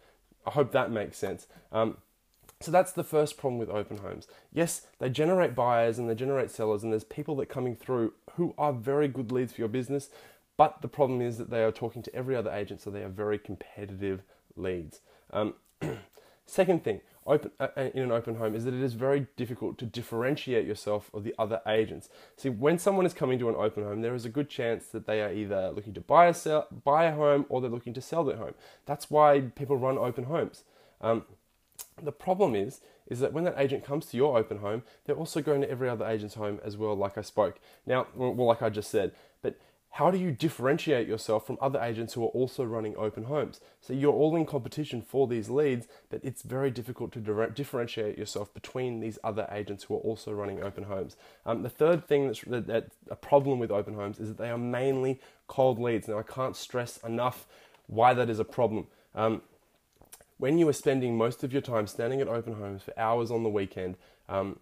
I 0.45 0.51
hope 0.51 0.71
that 0.71 0.91
makes 0.91 1.17
sense. 1.17 1.47
Um, 1.71 1.97
so 2.59 2.71
that's 2.71 2.91
the 2.91 3.03
first 3.03 3.37
problem 3.37 3.59
with 3.59 3.69
open 3.69 3.97
homes. 3.97 4.27
Yes, 4.51 4.87
they 4.99 5.09
generate 5.09 5.55
buyers 5.55 5.99
and 5.99 6.09
they 6.09 6.15
generate 6.15 6.49
sellers, 6.49 6.83
and 6.83 6.91
there's 6.91 7.03
people 7.03 7.35
that 7.37 7.49
coming 7.49 7.75
through 7.75 8.13
who 8.33 8.55
are 8.57 8.73
very 8.73 9.07
good 9.07 9.31
leads 9.31 9.53
for 9.53 9.61
your 9.61 9.67
business. 9.67 10.09
But 10.57 10.81
the 10.81 10.87
problem 10.87 11.21
is 11.21 11.37
that 11.37 11.51
they 11.51 11.63
are 11.63 11.71
talking 11.71 12.01
to 12.01 12.15
every 12.15 12.35
other 12.35 12.51
agent, 12.51 12.81
so 12.81 12.89
they 12.89 13.03
are 13.03 13.09
very 13.09 13.37
competitive 13.37 14.23
leads. 14.55 15.01
Um, 15.31 15.53
second 16.47 16.83
thing, 16.83 17.01
open, 17.27 17.51
uh, 17.59 17.67
uh, 17.77 17.89
in 17.93 18.01
an 18.01 18.11
open 18.11 18.35
home 18.35 18.55
is 18.55 18.65
that 18.65 18.73
it 18.73 18.81
is 18.81 18.93
very 18.93 19.27
difficult 19.35 19.77
to 19.77 19.85
differentiate 19.85 20.65
yourself 20.65 21.11
of 21.13 21.23
the 21.23 21.35
other 21.37 21.61
agents. 21.67 22.09
See, 22.37 22.49
when 22.49 22.79
someone 22.79 23.05
is 23.05 23.13
coming 23.13 23.37
to 23.37 23.49
an 23.49 23.55
open 23.55 23.83
home, 23.83 24.01
there 24.01 24.15
is 24.15 24.25
a 24.25 24.29
good 24.29 24.49
chance 24.49 24.87
that 24.87 25.05
they 25.05 25.21
are 25.21 25.31
either 25.31 25.69
looking 25.69 25.93
to 25.93 26.01
buy 26.01 26.25
a, 26.25 26.33
sell, 26.33 26.67
buy 26.83 27.05
a 27.05 27.13
home 27.13 27.45
or 27.49 27.61
they're 27.61 27.69
looking 27.69 27.93
to 27.93 28.01
sell 28.01 28.23
their 28.23 28.37
home. 28.37 28.55
That's 28.87 29.11
why 29.11 29.41
people 29.41 29.77
run 29.77 29.99
open 29.99 30.23
homes. 30.23 30.63
Um, 31.01 31.25
the 32.01 32.11
problem 32.11 32.55
is, 32.55 32.81
is 33.07 33.19
that 33.19 33.33
when 33.33 33.43
that 33.45 33.55
agent 33.57 33.83
comes 33.83 34.05
to 34.07 34.17
your 34.17 34.37
open 34.37 34.59
home, 34.59 34.83
they're 35.05 35.15
also 35.15 35.41
going 35.41 35.61
to 35.61 35.69
every 35.69 35.89
other 35.89 36.05
agent's 36.05 36.35
home 36.35 36.59
as 36.63 36.77
well, 36.77 36.95
like 36.95 37.17
I 37.17 37.21
spoke. 37.21 37.59
Now, 37.85 38.07
well, 38.15 38.33
like 38.45 38.61
I 38.61 38.69
just 38.69 38.91
said, 38.91 39.13
but 39.41 39.57
how 39.91 40.11
do 40.11 40.17
you 40.17 40.31
differentiate 40.31 41.07
yourself 41.07 41.47
from 41.47 41.57
other 41.59 41.81
agents 41.81 42.13
who 42.13 42.23
are 42.23 42.29
also 42.29 42.63
running 42.63 42.95
open 42.97 43.23
homes? 43.23 43.59
So 43.81 43.93
you're 43.93 44.13
all 44.13 44.35
in 44.35 44.45
competition 44.45 45.01
for 45.01 45.27
these 45.27 45.49
leads, 45.49 45.87
but 46.09 46.19
it's 46.23 46.43
very 46.43 46.69
difficult 46.69 47.11
to 47.13 47.49
differentiate 47.49 48.17
yourself 48.17 48.53
between 48.53 48.99
these 48.99 49.17
other 49.23 49.47
agents 49.51 49.85
who 49.85 49.95
are 49.95 50.01
also 50.01 50.31
running 50.31 50.61
open 50.61 50.83
homes. 50.83 51.15
Um, 51.47 51.63
the 51.63 51.69
third 51.69 52.07
thing 52.07 52.27
that's, 52.27 52.41
that, 52.41 52.67
that's 52.67 52.95
a 53.09 53.15
problem 53.15 53.57
with 53.57 53.71
open 53.71 53.95
homes 53.95 54.19
is 54.19 54.27
that 54.27 54.37
they 54.37 54.51
are 54.51 54.57
mainly 54.57 55.19
cold 55.47 55.79
leads. 55.79 56.07
Now, 56.07 56.19
I 56.19 56.23
can't 56.23 56.55
stress 56.55 56.97
enough 56.97 57.47
why 57.87 58.13
that 58.13 58.29
is 58.29 58.39
a 58.39 58.45
problem. 58.45 58.87
Um, 59.15 59.41
when 60.37 60.57
you 60.57 60.67
are 60.67 60.73
spending 60.73 61.17
most 61.17 61.43
of 61.43 61.51
your 61.51 61.61
time 61.61 61.87
standing 61.87 62.21
at 62.21 62.27
open 62.27 62.53
homes 62.53 62.83
for 62.83 62.97
hours 62.97 63.31
on 63.31 63.43
the 63.43 63.49
weekend, 63.49 63.97
um, 64.29 64.59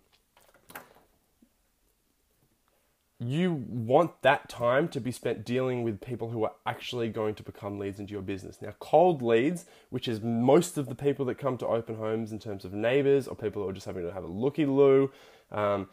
you 3.20 3.64
want 3.70 4.22
that 4.24 4.50
time 4.50 4.90
to 4.90 5.00
be 5.00 5.12
spent 5.12 5.46
dealing 5.46 5.84
with 5.84 6.02
people 6.02 6.30
who 6.30 6.44
are 6.44 6.52
actually 6.66 7.08
going 7.08 7.34
to 7.34 7.44
become 7.44 7.80
leads 7.80 8.00
into 8.00 8.12
your 8.12 8.22
business. 8.22 8.62
Now, 8.62 8.74
cold 8.80 9.22
leads, 9.22 9.66
which 9.90 10.08
is 10.08 10.22
most 10.22 10.78
of 10.78 10.88
the 10.88 10.96
people 10.96 11.26
that 11.26 11.38
come 11.38 11.58
to 11.60 11.68
open 11.68 11.96
homes 11.96 12.32
in 12.32 12.40
terms 12.40 12.66
of 12.66 12.74
neighbors 12.74 13.28
or 13.28 13.36
people 13.36 13.64
who 13.64 13.70
are 13.70 13.74
just 13.74 13.86
having 13.86 14.04
to 14.04 14.12
have 14.12 14.26
a 14.26 14.28
looky 14.28 14.66
loo, 14.66 15.12
um, 15.52 15.88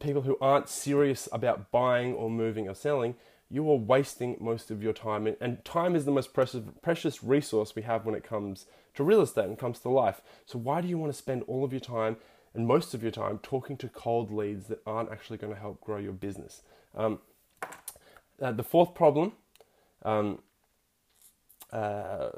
people 0.00 0.22
who 0.22 0.36
aren't 0.40 0.68
serious 0.68 1.26
about 1.32 1.70
buying 1.70 2.12
or 2.12 2.28
moving 2.28 2.68
or 2.68 2.74
selling, 2.74 3.14
you 3.50 3.70
are 3.70 3.76
wasting 3.76 4.36
most 4.40 4.70
of 4.70 4.82
your 4.82 4.92
time. 4.92 5.34
And 5.40 5.64
time 5.64 5.96
is 5.96 6.04
the 6.04 6.10
most 6.10 6.32
precious, 6.34 6.62
precious 6.82 7.24
resource 7.24 7.74
we 7.74 7.82
have 7.82 8.04
when 8.04 8.14
it 8.14 8.24
comes 8.24 8.66
to 8.94 9.04
real 9.04 9.22
estate 9.22 9.46
and 9.46 9.58
comes 9.58 9.78
to 9.80 9.88
life. 9.88 10.20
So, 10.44 10.58
why 10.58 10.80
do 10.80 10.88
you 10.88 10.98
want 10.98 11.12
to 11.12 11.18
spend 11.18 11.44
all 11.46 11.64
of 11.64 11.72
your 11.72 11.80
time 11.80 12.16
and 12.54 12.66
most 12.66 12.94
of 12.94 13.02
your 13.02 13.12
time 13.12 13.38
talking 13.42 13.76
to 13.78 13.88
cold 13.88 14.32
leads 14.32 14.66
that 14.66 14.80
aren't 14.86 15.10
actually 15.10 15.38
going 15.38 15.52
to 15.52 15.58
help 15.58 15.80
grow 15.80 15.98
your 15.98 16.12
business. 16.12 16.62
Um, 16.96 17.20
uh, 18.40 18.52
the 18.52 18.62
fourth 18.62 18.94
problem 18.94 19.32
um, 20.04 20.40
uh, 21.72 22.30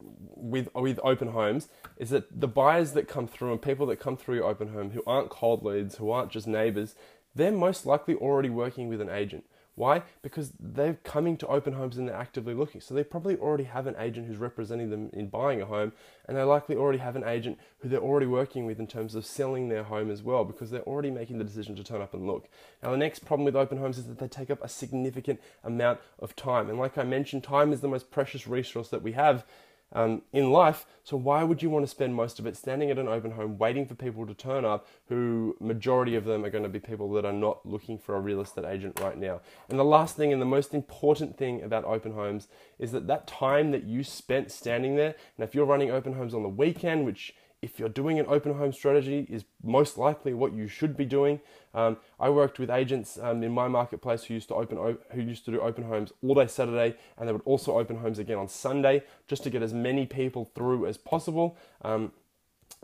with 0.00 0.68
with 0.74 0.98
open 1.04 1.28
homes 1.28 1.68
is 1.98 2.10
that 2.10 2.40
the 2.40 2.48
buyers 2.48 2.92
that 2.92 3.06
come 3.06 3.26
through 3.26 3.52
and 3.52 3.60
people 3.60 3.86
that 3.86 4.00
come 4.00 4.16
through 4.16 4.36
your 4.36 4.46
open 4.46 4.68
home 4.68 4.90
who 4.90 5.02
aren't 5.06 5.28
cold 5.28 5.62
leads, 5.62 5.96
who 5.96 6.10
aren't 6.10 6.30
just 6.30 6.46
neighbors, 6.46 6.94
they're 7.34 7.52
most 7.52 7.84
likely 7.84 8.14
already 8.14 8.48
working 8.48 8.88
with 8.88 9.00
an 9.00 9.10
agent. 9.10 9.44
Why? 9.80 10.02
Because 10.20 10.52
they're 10.60 10.98
coming 11.04 11.38
to 11.38 11.46
open 11.46 11.72
homes 11.72 11.96
and 11.96 12.06
they're 12.06 12.14
actively 12.14 12.52
looking. 12.52 12.82
So 12.82 12.92
they 12.92 13.02
probably 13.02 13.38
already 13.38 13.64
have 13.64 13.86
an 13.86 13.96
agent 13.98 14.26
who's 14.26 14.36
representing 14.36 14.90
them 14.90 15.08
in 15.14 15.28
buying 15.28 15.62
a 15.62 15.64
home, 15.64 15.94
and 16.28 16.36
they 16.36 16.42
likely 16.42 16.76
already 16.76 16.98
have 16.98 17.16
an 17.16 17.24
agent 17.24 17.58
who 17.78 17.88
they're 17.88 17.98
already 17.98 18.26
working 18.26 18.66
with 18.66 18.78
in 18.78 18.86
terms 18.86 19.14
of 19.14 19.24
selling 19.24 19.70
their 19.70 19.84
home 19.84 20.10
as 20.10 20.22
well, 20.22 20.44
because 20.44 20.70
they're 20.70 20.82
already 20.82 21.10
making 21.10 21.38
the 21.38 21.44
decision 21.44 21.76
to 21.76 21.82
turn 21.82 22.02
up 22.02 22.12
and 22.12 22.26
look. 22.26 22.46
Now, 22.82 22.90
the 22.90 22.98
next 22.98 23.24
problem 23.24 23.46
with 23.46 23.56
open 23.56 23.78
homes 23.78 23.96
is 23.96 24.04
that 24.04 24.18
they 24.18 24.28
take 24.28 24.50
up 24.50 24.62
a 24.62 24.68
significant 24.68 25.40
amount 25.64 26.00
of 26.18 26.36
time. 26.36 26.68
And 26.68 26.78
like 26.78 26.98
I 26.98 27.04
mentioned, 27.04 27.42
time 27.42 27.72
is 27.72 27.80
the 27.80 27.88
most 27.88 28.10
precious 28.10 28.46
resource 28.46 28.90
that 28.90 29.00
we 29.00 29.12
have. 29.12 29.46
Um, 29.92 30.22
in 30.32 30.50
life. 30.50 30.86
So 31.04 31.16
why 31.16 31.42
would 31.42 31.62
you 31.62 31.70
want 31.70 31.84
to 31.84 31.90
spend 31.90 32.14
most 32.14 32.38
of 32.38 32.46
it 32.46 32.56
standing 32.56 32.90
at 32.90 32.98
an 32.98 33.08
open 33.08 33.32
home 33.32 33.58
waiting 33.58 33.86
for 33.86 33.94
people 33.94 34.26
to 34.26 34.34
turn 34.34 34.64
up 34.64 34.86
who 35.08 35.56
majority 35.60 36.14
of 36.14 36.24
them 36.24 36.44
are 36.44 36.50
going 36.50 36.62
to 36.62 36.68
be 36.68 36.78
people 36.78 37.10
that 37.12 37.24
are 37.24 37.32
not 37.32 37.64
looking 37.66 37.98
for 37.98 38.14
a 38.14 38.20
real 38.20 38.40
estate 38.40 38.64
agent 38.64 39.00
right 39.00 39.18
now. 39.18 39.40
And 39.68 39.78
the 39.78 39.84
last 39.84 40.16
thing 40.16 40.32
and 40.32 40.40
the 40.40 40.46
most 40.46 40.74
important 40.74 41.36
thing 41.36 41.62
about 41.62 41.84
open 41.84 42.12
homes 42.12 42.48
is 42.78 42.92
that 42.92 43.06
that 43.08 43.26
time 43.26 43.70
that 43.72 43.84
you 43.84 44.04
spent 44.04 44.50
standing 44.50 44.96
there, 44.96 45.14
and 45.36 45.44
if 45.44 45.54
you're 45.54 45.64
running 45.64 45.90
open 45.90 46.12
homes 46.14 46.34
on 46.34 46.42
the 46.42 46.48
weekend, 46.48 47.04
which 47.04 47.34
if 47.62 47.78
you're 47.78 47.90
doing 47.90 48.18
an 48.18 48.26
open 48.28 48.54
home 48.54 48.72
strategy 48.72 49.26
is 49.28 49.44
most 49.62 49.98
likely 49.98 50.32
what 50.32 50.54
you 50.54 50.66
should 50.66 50.96
be 50.96 51.04
doing. 51.04 51.40
Um, 51.74 51.98
I 52.18 52.30
worked 52.30 52.58
with 52.58 52.70
agents 52.70 53.18
um, 53.20 53.42
in 53.42 53.52
my 53.52 53.68
marketplace 53.68 54.24
who 54.24 54.34
used 54.34 54.48
to 54.48 54.54
open 54.54 54.96
who 55.12 55.20
used 55.20 55.44
to 55.44 55.50
do 55.50 55.60
open 55.60 55.84
homes 55.84 56.12
all 56.22 56.34
day 56.34 56.46
Saturday, 56.46 56.96
and 57.18 57.28
they 57.28 57.32
would 57.32 57.42
also 57.44 57.78
open 57.78 57.98
homes 57.98 58.18
again 58.18 58.38
on 58.38 58.48
Sunday 58.48 59.02
just 59.28 59.42
to 59.44 59.50
get 59.50 59.62
as 59.62 59.74
many 59.74 60.06
people 60.06 60.50
through 60.54 60.86
as 60.86 60.96
possible. 60.96 61.56
Um, 61.82 62.12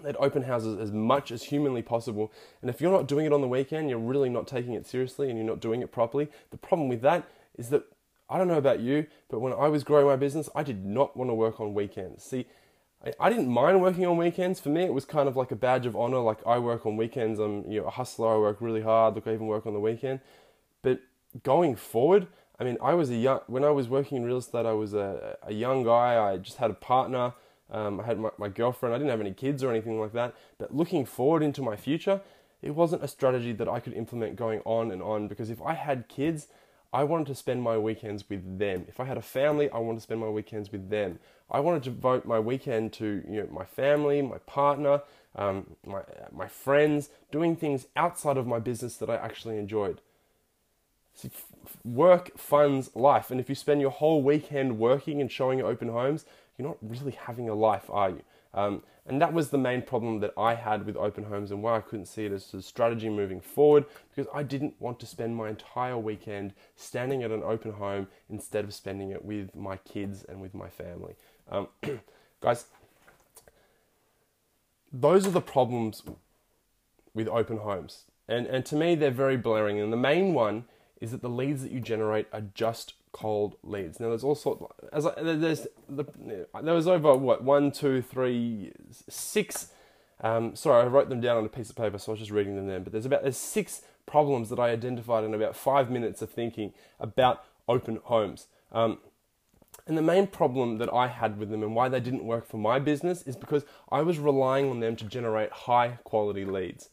they'd 0.03 0.17
open 0.17 0.43
houses 0.43 0.79
as 0.79 0.93
much 0.93 1.31
as 1.31 1.45
humanly 1.45 1.83
possible, 1.83 2.31
and 2.61 2.69
if 2.69 2.81
you're 2.81 2.93
not 2.93 3.09
doing 3.09 3.25
it 3.25 3.33
on 3.33 3.41
the 3.41 3.49
weekend, 3.49 3.89
you're 3.89 3.99
really 3.99 4.29
not 4.29 4.47
taking 4.47 4.75
it 4.75 4.87
seriously 4.87 5.31
and 5.31 5.39
you're 5.39 5.47
not 5.47 5.61
doing 5.61 5.81
it 5.81 5.91
properly. 5.91 6.29
The 6.51 6.59
problem 6.59 6.89
with 6.89 7.01
that 7.01 7.27
is 7.57 7.71
that 7.71 7.85
I 8.29 8.37
don't 8.37 8.49
know 8.49 8.59
about 8.59 8.81
you, 8.81 9.07
but 9.31 9.39
when 9.39 9.55
I 9.55 9.69
was 9.69 9.85
growing 9.85 10.07
my 10.07 10.17
business, 10.17 10.51
I 10.55 10.65
did 10.65 10.85
not 10.85 11.17
want 11.17 11.31
to 11.31 11.35
work 11.35 11.61
on 11.61 11.73
weekends. 11.73 12.25
See 12.25 12.47
I, 13.21 13.31
didn't 13.31 13.49
mind 13.49 13.81
working 13.81 14.07
on 14.07 14.17
weekends. 14.17 14.61
For 14.61 14.69
me, 14.69 14.83
it 14.83 14.93
was 14.93 15.05
kind 15.05 15.29
of 15.29 15.37
like 15.37 15.51
a 15.51 15.57
badge 15.57 15.87
of 15.87 15.95
honor. 15.95 16.19
Like 16.19 16.39
I 16.47 16.59
work 16.59 16.87
on 16.87 16.97
weekends. 16.97 17.39
I'm 17.39 17.71
you 17.71 17.81
know 17.81 17.87
a 17.87 17.91
hustler. 17.91 18.35
I 18.35 18.39
work 18.39 18.59
really 18.61 18.83
hard. 18.83 19.15
Look, 19.15 19.27
I 19.27 19.35
even 19.35 19.47
work 19.47 19.67
on 19.67 19.73
the 19.73 19.81
weekend. 19.81 20.21
But 20.83 21.01
going 21.43 21.77
forward, 21.77 22.27
I 22.59 22.65
mean, 22.65 22.79
I 22.83 22.95
was 22.95 23.11
a 23.11 23.17
young 23.17 23.41
when 23.47 23.65
I 23.65 23.71
was 23.71 23.89
working 23.89 24.19
in 24.19 24.25
real 24.25 24.39
estate. 24.39 24.67
I 24.67 24.73
was 24.73 24.95
a, 24.95 25.37
a 25.43 25.53
young 25.53 25.85
guy. 25.85 26.33
I 26.33 26.37
just 26.39 26.57
had 26.57 26.71
a 26.71 26.75
partner. 26.75 27.33
Um, 27.71 28.01
I 28.01 28.05
had 28.05 28.19
my, 28.19 28.31
my 28.39 28.49
girlfriend. 28.49 28.95
I 28.95 28.99
didn't 28.99 29.11
have 29.11 29.21
any 29.21 29.33
kids 29.33 29.63
or 29.63 29.71
anything 29.71 30.01
like 30.01 30.13
that. 30.13 30.35
But 30.59 30.75
looking 30.75 31.05
forward 31.05 31.43
into 31.43 31.63
my 31.63 31.77
future, 31.77 32.21
it 32.63 32.75
wasn't 32.75 33.05
a 33.05 33.09
strategy 33.09 33.53
that 33.53 33.69
I 33.69 33.81
could 33.81 33.93
implement 33.93 34.37
going 34.37 34.61
on 34.65 34.91
and 34.91 35.03
on 35.03 35.29
because 35.29 35.51
if 35.51 35.61
I 35.63 35.75
had 35.75 36.09
kids, 36.09 36.49
I 36.93 37.05
wanted 37.05 37.27
to 37.29 37.35
spend 37.35 37.63
my 37.63 37.77
weekends 37.79 38.29
with 38.29 38.59
them. 38.59 38.85
If 38.89 39.01
I 39.01 39.05
had 39.05 39.17
a 39.17 39.23
family, 39.23 39.71
I 39.71 39.79
wanted 39.79 39.99
to 39.99 40.03
spend 40.03 40.21
my 40.21 40.29
weekends 40.29 40.73
with 40.73 40.89
them. 40.89 41.19
I 41.51 41.61
wanted 41.61 41.83
to 41.85 41.91
devote 41.91 42.25
my 42.25 42.41
weekend 42.41 42.93
to 42.95 43.23
you 43.29 43.43
know 43.43 43.49
my 43.51 43.65
family, 43.65 44.23
my 44.23 44.39
partner, 44.39 45.03
um, 45.35 45.77
my 45.85 46.03
my 46.33 46.49
friends, 46.49 47.11
doing 47.31 47.57
things 47.57 47.87
outside 47.97 48.37
of 48.37 48.47
my 48.47 48.59
business 48.59 48.97
that 48.97 49.11
I 49.11 49.17
actually 49.17 49.59
enjoyed. 49.59 50.01
See, 51.15 51.29
f- 51.29 51.77
work 51.85 52.37
funds 52.37 52.91
life, 52.95 53.31
and 53.31 53.41
if 53.41 53.49
you 53.49 53.55
spend 53.55 53.81
your 53.81 53.91
whole 53.91 54.23
weekend 54.23 54.79
working 54.79 55.21
and 55.21 55.31
showing 55.31 55.63
open 55.63 55.89
homes, 55.89 56.25
you're 56.57 56.69
not 56.69 56.79
really 56.83 57.13
having 57.13 57.49
a 57.49 57.55
life, 57.55 57.89
are 57.91 58.11
you? 58.11 58.23
Um, 58.57 58.83
and 59.09 59.21
that 59.21 59.33
was 59.33 59.51
the 59.51 59.59
main 59.59 59.83
problem 59.83 60.19
that 60.21 60.33
I 60.37 60.55
had 60.55 60.85
with 60.85 60.97
open 60.97 61.25
homes 61.25 61.53
and 61.53 61.63
why 61.63 61.77
I 61.77 61.81
couldn't 61.81 62.07
see 62.07 62.25
it 62.25 62.33
as 62.33 62.53
a 62.55 62.63
strategy 62.63 63.09
moving 63.09 63.41
forward 63.41 63.85
because 64.11 64.29
I 64.35 64.43
didn't 64.43 64.75
want 64.81 64.99
to 65.01 65.07
spend 65.07 65.37
my 65.37 65.49
entire 65.49 65.97
weekend 65.97 66.55
standing 66.75 67.23
at 67.23 67.31
an 67.31 67.43
open 67.45 67.73
home 67.73 68.09
instead 68.29 68.65
of 68.65 68.75
spending 68.75 69.11
it 69.11 69.25
with 69.25 69.55
my 69.55 69.77
kids 69.77 70.25
and 70.25 70.41
with 70.41 70.55
my 70.55 70.69
family. 70.69 71.15
Um, 71.49 71.69
guys, 72.41 72.65
those 74.93 75.27
are 75.27 75.31
the 75.31 75.41
problems 75.41 76.03
with 77.15 77.29
open 77.29 77.59
homes. 77.59 78.05
And, 78.29 78.47
and 78.47 78.67
to 78.67 78.75
me, 78.75 78.97
they're 78.97 79.11
very 79.13 79.37
blaring. 79.37 79.79
And 79.79 79.93
the 79.93 79.97
main 79.97 80.35
one 80.35 80.65
is 81.01 81.11
that 81.11 81.23
the 81.23 81.29
leads 81.29 81.63
that 81.63 81.73
you 81.73 81.81
generate 81.81 82.27
are 82.33 82.43
just 82.55 82.95
cold 83.13 83.57
leads. 83.63 84.01
Now, 84.01 84.11
there's 84.11 84.25
also 84.25 84.75
as 84.93 85.07
I, 85.07 85.13
there's 85.23 85.67
the, 85.89 86.05
there 86.63 86.75
was 86.75 86.87
over 86.87 87.15
what 87.15 87.43
one, 87.43 87.71
two, 87.73 88.03
three, 88.03 88.73
six. 89.09 89.69
Um, 90.21 90.57
sorry, 90.57 90.85
I 90.85 90.87
wrote 90.87 91.09
them 91.09 91.21
down 91.21 91.37
on 91.37 91.45
a 91.45 91.49
piece 91.49 91.71
of 91.71 91.77
paper, 91.77 91.99
so 91.99 92.11
I 92.11 92.15
was 92.15 92.21
just 92.21 92.31
reading 92.31 92.57
them 92.57 92.67
then. 92.67 92.83
But 92.83 92.93
there's 92.93 93.07
about 93.07 93.23
there's 93.23 93.37
six 93.37 93.83
problems 94.07 94.49
that 94.51 94.59
I 94.59 94.71
identified 94.71 95.25
in 95.25 95.35
about 95.35 95.57
five 95.57 95.91
minutes 95.91 96.23
of 96.23 96.31
thinking 96.31 96.73
about 97.01 97.45
open 97.69 98.01
homes. 98.05 98.47
Um, 98.73 98.99
and 99.87 99.97
the 99.97 100.03
main 100.03 100.27
problem 100.27 100.79
that 100.79 100.93
I 100.93 101.07
had 101.07 101.39
with 101.39 101.51
them 101.51 101.63
and 101.63 101.75
why 101.75 101.89
they 101.89 102.01
didn't 102.01 102.25
work 102.25 102.47
for 102.47 102.57
my 102.57 102.79
business 102.79 103.23
is 103.23 103.37
because 103.37 103.65
I 103.91 104.03
was 104.03 104.19
relying 104.19 104.69
on 104.69 104.81
them 104.81 104.97
to 104.97 105.05
generate 105.05 105.53
high 105.53 105.99
quality 106.03 106.45
leads 106.45 106.89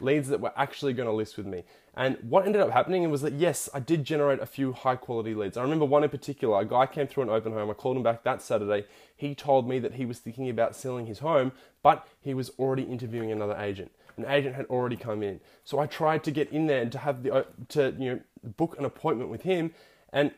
leads 0.00 0.28
that 0.28 0.40
were 0.40 0.52
actually 0.56 0.92
going 0.92 1.08
to 1.08 1.12
list 1.12 1.36
with 1.36 1.46
me. 1.46 1.64
And 1.98 2.16
what 2.22 2.46
ended 2.46 2.62
up 2.62 2.70
happening 2.70 3.10
was 3.10 3.22
that 3.22 3.32
yes, 3.32 3.68
I 3.74 3.80
did 3.80 4.04
generate 4.04 4.38
a 4.38 4.46
few 4.46 4.72
high 4.72 4.94
quality 4.94 5.34
leads. 5.34 5.56
I 5.56 5.62
remember 5.62 5.84
one 5.84 6.04
in 6.04 6.10
particular, 6.10 6.60
a 6.60 6.64
guy 6.64 6.86
came 6.86 7.08
through 7.08 7.24
an 7.24 7.28
open 7.28 7.52
home. 7.52 7.68
I 7.68 7.74
called 7.74 7.96
him 7.96 8.04
back 8.04 8.22
that 8.22 8.40
Saturday. 8.40 8.86
He 9.16 9.34
told 9.34 9.68
me 9.68 9.80
that 9.80 9.94
he 9.94 10.06
was 10.06 10.20
thinking 10.20 10.48
about 10.48 10.76
selling 10.76 11.06
his 11.06 11.18
home, 11.18 11.50
but 11.82 12.06
he 12.20 12.34
was 12.34 12.50
already 12.50 12.84
interviewing 12.84 13.32
another 13.32 13.56
agent. 13.58 13.90
An 14.16 14.26
agent 14.26 14.54
had 14.54 14.66
already 14.66 14.94
come 14.94 15.24
in. 15.24 15.40
So 15.64 15.80
I 15.80 15.86
tried 15.86 16.22
to 16.22 16.30
get 16.30 16.52
in 16.52 16.68
there 16.68 16.82
and 16.82 16.92
to 16.92 16.98
have 16.98 17.24
the 17.24 17.44
to 17.70 17.92
you 17.98 18.10
know 18.12 18.20
book 18.56 18.76
an 18.78 18.84
appointment 18.84 19.28
with 19.28 19.42
him 19.42 19.72
and 20.12 20.30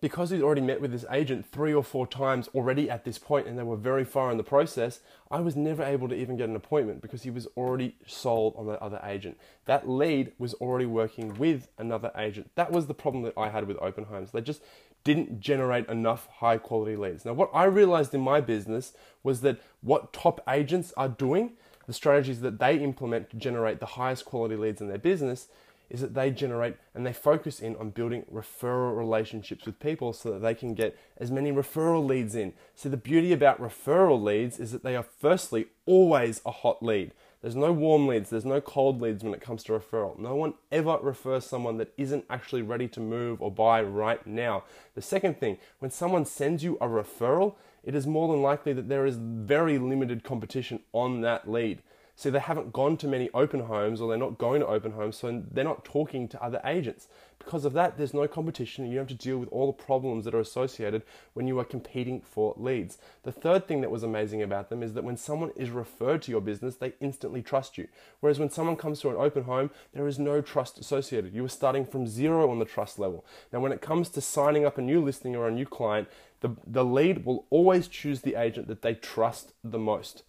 because 0.00 0.30
he'd 0.30 0.42
already 0.42 0.62
met 0.62 0.80
with 0.80 0.92
this 0.92 1.04
agent 1.10 1.44
three 1.44 1.74
or 1.74 1.84
four 1.84 2.06
times 2.06 2.48
already 2.54 2.88
at 2.88 3.04
this 3.04 3.18
point 3.18 3.46
and 3.46 3.58
they 3.58 3.62
were 3.62 3.76
very 3.76 4.04
far 4.04 4.30
in 4.30 4.38
the 4.38 4.42
process, 4.42 5.00
I 5.30 5.40
was 5.40 5.56
never 5.56 5.82
able 5.82 6.08
to 6.08 6.14
even 6.14 6.36
get 6.36 6.48
an 6.48 6.56
appointment 6.56 7.02
because 7.02 7.22
he 7.22 7.30
was 7.30 7.46
already 7.56 7.96
sold 8.06 8.54
on 8.56 8.66
that 8.68 8.80
other 8.80 9.00
agent. 9.04 9.38
That 9.66 9.88
lead 9.88 10.32
was 10.38 10.54
already 10.54 10.86
working 10.86 11.36
with 11.38 11.68
another 11.76 12.10
agent. 12.16 12.50
That 12.54 12.72
was 12.72 12.86
the 12.86 12.94
problem 12.94 13.24
that 13.24 13.36
I 13.36 13.50
had 13.50 13.66
with 13.66 13.76
open 13.80 14.04
homes. 14.04 14.30
They 14.30 14.40
just 14.40 14.62
didn't 15.04 15.40
generate 15.40 15.88
enough 15.88 16.28
high 16.38 16.58
quality 16.58 16.96
leads. 16.96 17.24
Now, 17.24 17.32
what 17.34 17.50
I 17.52 17.64
realized 17.64 18.14
in 18.14 18.20
my 18.20 18.40
business 18.40 18.92
was 19.22 19.42
that 19.42 19.60
what 19.82 20.12
top 20.12 20.42
agents 20.48 20.92
are 20.96 21.08
doing, 21.08 21.52
the 21.86 21.92
strategies 21.92 22.40
that 22.40 22.58
they 22.58 22.76
implement 22.78 23.30
to 23.30 23.36
generate 23.36 23.80
the 23.80 23.86
highest 23.86 24.24
quality 24.24 24.56
leads 24.56 24.80
in 24.80 24.88
their 24.88 24.98
business, 24.98 25.48
is 25.90 26.00
that 26.00 26.14
they 26.14 26.30
generate 26.30 26.76
and 26.94 27.04
they 27.04 27.12
focus 27.12 27.60
in 27.60 27.76
on 27.76 27.90
building 27.90 28.24
referral 28.32 28.96
relationships 28.96 29.66
with 29.66 29.80
people 29.80 30.12
so 30.12 30.32
that 30.32 30.38
they 30.40 30.54
can 30.54 30.74
get 30.74 30.96
as 31.18 31.30
many 31.30 31.52
referral 31.52 32.06
leads 32.06 32.34
in. 32.34 32.52
So, 32.74 32.88
the 32.88 32.96
beauty 32.96 33.32
about 33.32 33.60
referral 33.60 34.22
leads 34.22 34.58
is 34.58 34.72
that 34.72 34.84
they 34.84 34.96
are 34.96 35.02
firstly 35.02 35.66
always 35.84 36.40
a 36.46 36.52
hot 36.52 36.82
lead. 36.82 37.12
There's 37.42 37.56
no 37.56 37.72
warm 37.72 38.06
leads, 38.06 38.30
there's 38.30 38.44
no 38.44 38.60
cold 38.60 39.00
leads 39.00 39.24
when 39.24 39.34
it 39.34 39.40
comes 39.40 39.64
to 39.64 39.72
referral. 39.72 40.18
No 40.18 40.36
one 40.36 40.54
ever 40.70 40.98
refers 41.00 41.46
someone 41.46 41.78
that 41.78 41.92
isn't 41.96 42.26
actually 42.28 42.62
ready 42.62 42.86
to 42.88 43.00
move 43.00 43.40
or 43.40 43.50
buy 43.50 43.82
right 43.82 44.24
now. 44.26 44.64
The 44.94 45.02
second 45.02 45.40
thing, 45.40 45.58
when 45.78 45.90
someone 45.90 46.26
sends 46.26 46.62
you 46.62 46.76
a 46.80 46.86
referral, 46.86 47.54
it 47.82 47.94
is 47.94 48.06
more 48.06 48.28
than 48.28 48.42
likely 48.42 48.74
that 48.74 48.88
there 48.88 49.06
is 49.06 49.16
very 49.16 49.78
limited 49.78 50.22
competition 50.22 50.80
on 50.92 51.22
that 51.22 51.50
lead. 51.50 51.82
See, 52.20 52.28
they 52.28 52.38
haven't 52.38 52.74
gone 52.74 52.98
to 52.98 53.08
many 53.08 53.30
open 53.32 53.60
homes 53.60 53.98
or 53.98 54.06
they're 54.06 54.18
not 54.18 54.36
going 54.36 54.60
to 54.60 54.66
open 54.66 54.92
homes, 54.92 55.16
so 55.16 55.42
they're 55.52 55.64
not 55.64 55.86
talking 55.86 56.28
to 56.28 56.42
other 56.42 56.60
agents. 56.66 57.08
Because 57.38 57.64
of 57.64 57.72
that, 57.72 57.96
there's 57.96 58.12
no 58.12 58.28
competition 58.28 58.84
and 58.84 58.92
you 58.92 58.98
have 58.98 59.08
to 59.08 59.14
deal 59.14 59.38
with 59.38 59.48
all 59.48 59.68
the 59.68 59.82
problems 59.82 60.26
that 60.26 60.34
are 60.34 60.40
associated 60.40 61.02
when 61.32 61.46
you 61.46 61.58
are 61.58 61.64
competing 61.64 62.20
for 62.20 62.52
leads. 62.58 62.98
The 63.22 63.32
third 63.32 63.66
thing 63.66 63.80
that 63.80 63.90
was 63.90 64.02
amazing 64.02 64.42
about 64.42 64.68
them 64.68 64.82
is 64.82 64.92
that 64.92 65.02
when 65.02 65.16
someone 65.16 65.50
is 65.56 65.70
referred 65.70 66.20
to 66.20 66.30
your 66.30 66.42
business, 66.42 66.76
they 66.76 66.92
instantly 67.00 67.40
trust 67.40 67.78
you. 67.78 67.88
Whereas 68.20 68.38
when 68.38 68.50
someone 68.50 68.76
comes 68.76 69.00
to 69.00 69.08
an 69.08 69.16
open 69.16 69.44
home, 69.44 69.70
there 69.94 70.06
is 70.06 70.18
no 70.18 70.42
trust 70.42 70.78
associated. 70.78 71.32
You 71.32 71.46
are 71.46 71.48
starting 71.48 71.86
from 71.86 72.06
zero 72.06 72.50
on 72.50 72.58
the 72.58 72.66
trust 72.66 72.98
level. 72.98 73.24
Now, 73.50 73.60
when 73.60 73.72
it 73.72 73.80
comes 73.80 74.10
to 74.10 74.20
signing 74.20 74.66
up 74.66 74.76
a 74.76 74.82
new 74.82 75.02
listing 75.02 75.36
or 75.36 75.48
a 75.48 75.50
new 75.50 75.64
client, 75.64 76.06
the, 76.40 76.50
the 76.66 76.84
lead 76.84 77.24
will 77.24 77.46
always 77.48 77.88
choose 77.88 78.20
the 78.20 78.34
agent 78.34 78.68
that 78.68 78.82
they 78.82 78.92
trust 78.92 79.54
the 79.64 79.78
most. 79.78 80.22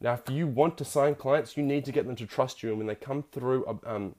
Now, 0.00 0.14
if 0.14 0.30
you 0.30 0.46
want 0.46 0.76
to 0.78 0.84
sign 0.84 1.14
clients, 1.14 1.56
you 1.56 1.62
need 1.62 1.84
to 1.86 1.92
get 1.92 2.06
them 2.06 2.16
to 2.16 2.26
trust 2.26 2.62
you. 2.62 2.70
And 2.70 2.78
when 2.78 2.86
they 2.86 2.94
come 2.94 3.24
through, 3.32 3.78
um, 3.86 4.14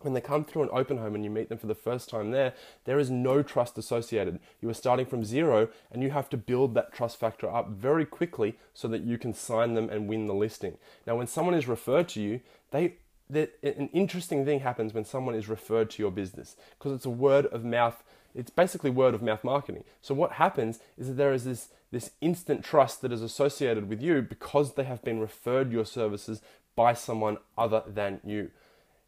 when 0.00 0.14
they 0.14 0.20
come 0.20 0.44
through 0.44 0.62
an 0.62 0.68
open 0.72 0.98
home 0.98 1.14
and 1.14 1.24
you 1.24 1.30
meet 1.30 1.48
them 1.48 1.58
for 1.58 1.66
the 1.66 1.74
first 1.74 2.08
time 2.08 2.30
there, 2.30 2.54
there 2.84 2.98
is 2.98 3.10
no 3.10 3.42
trust 3.42 3.76
associated. 3.78 4.38
You 4.60 4.68
are 4.68 4.74
starting 4.74 5.06
from 5.06 5.24
zero 5.24 5.68
and 5.90 6.02
you 6.02 6.10
have 6.10 6.28
to 6.30 6.36
build 6.36 6.74
that 6.74 6.92
trust 6.92 7.18
factor 7.18 7.52
up 7.52 7.70
very 7.70 8.04
quickly 8.04 8.56
so 8.74 8.86
that 8.88 9.02
you 9.02 9.18
can 9.18 9.34
sign 9.34 9.74
them 9.74 9.90
and 9.90 10.08
win 10.08 10.26
the 10.26 10.34
listing. 10.34 10.78
Now, 11.06 11.16
when 11.16 11.26
someone 11.26 11.54
is 11.54 11.66
referred 11.66 12.08
to 12.10 12.20
you, 12.20 12.40
they 12.70 12.94
an 13.30 13.90
interesting 13.92 14.46
thing 14.46 14.60
happens 14.60 14.94
when 14.94 15.04
someone 15.04 15.34
is 15.34 15.48
referred 15.48 15.90
to 15.90 16.02
your 16.02 16.10
business 16.10 16.56
because 16.78 16.92
it's 16.92 17.04
a 17.04 17.10
word 17.10 17.44
of 17.46 17.62
mouth 17.62 18.02
it's 18.38 18.50
basically 18.50 18.90
word 18.90 19.14
of 19.14 19.22
mouth 19.22 19.42
marketing. 19.42 19.82
So 20.00 20.14
what 20.14 20.32
happens 20.32 20.78
is 20.96 21.08
that 21.08 21.14
there 21.14 21.32
is 21.32 21.44
this 21.44 21.68
this 21.90 22.10
instant 22.20 22.64
trust 22.64 23.00
that 23.00 23.12
is 23.12 23.22
associated 23.22 23.88
with 23.88 24.00
you 24.02 24.20
because 24.22 24.74
they 24.74 24.84
have 24.84 25.02
been 25.02 25.18
referred 25.18 25.72
your 25.72 25.86
services 25.86 26.42
by 26.76 26.92
someone 26.92 27.38
other 27.56 27.82
than 27.86 28.20
you. 28.24 28.50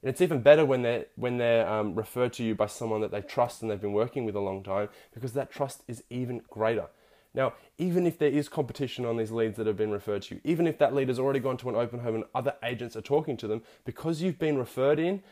And 0.02 0.08
it's 0.08 0.22
even 0.22 0.40
better 0.40 0.64
when 0.64 0.82
they're 0.82 1.06
when 1.14 1.38
they're 1.38 1.68
um, 1.68 1.94
referred 1.94 2.32
to 2.34 2.42
you 2.42 2.54
by 2.54 2.66
someone 2.66 3.02
that 3.02 3.12
they 3.12 3.20
trust 3.20 3.62
and 3.62 3.70
they've 3.70 3.80
been 3.80 3.92
working 3.92 4.24
with 4.24 4.34
a 4.34 4.40
long 4.40 4.64
time 4.64 4.88
because 5.14 5.32
that 5.34 5.52
trust 5.52 5.82
is 5.86 6.02
even 6.10 6.42
greater. 6.50 6.86
Now, 7.32 7.52
even 7.78 8.06
if 8.06 8.18
there 8.18 8.30
is 8.30 8.48
competition 8.48 9.04
on 9.04 9.16
these 9.16 9.30
leads 9.30 9.56
that 9.58 9.66
have 9.68 9.76
been 9.76 9.92
referred 9.92 10.22
to 10.22 10.34
you, 10.34 10.40
even 10.42 10.66
if 10.66 10.78
that 10.78 10.92
lead 10.92 11.06
has 11.06 11.20
already 11.20 11.38
gone 11.38 11.56
to 11.58 11.68
an 11.68 11.76
open 11.76 12.00
home 12.00 12.16
and 12.16 12.24
other 12.34 12.54
agents 12.64 12.96
are 12.96 13.02
talking 13.02 13.36
to 13.36 13.46
them, 13.46 13.62
because 13.84 14.20
you've 14.20 14.40
been 14.40 14.58
referred 14.58 14.98
in, 14.98 15.22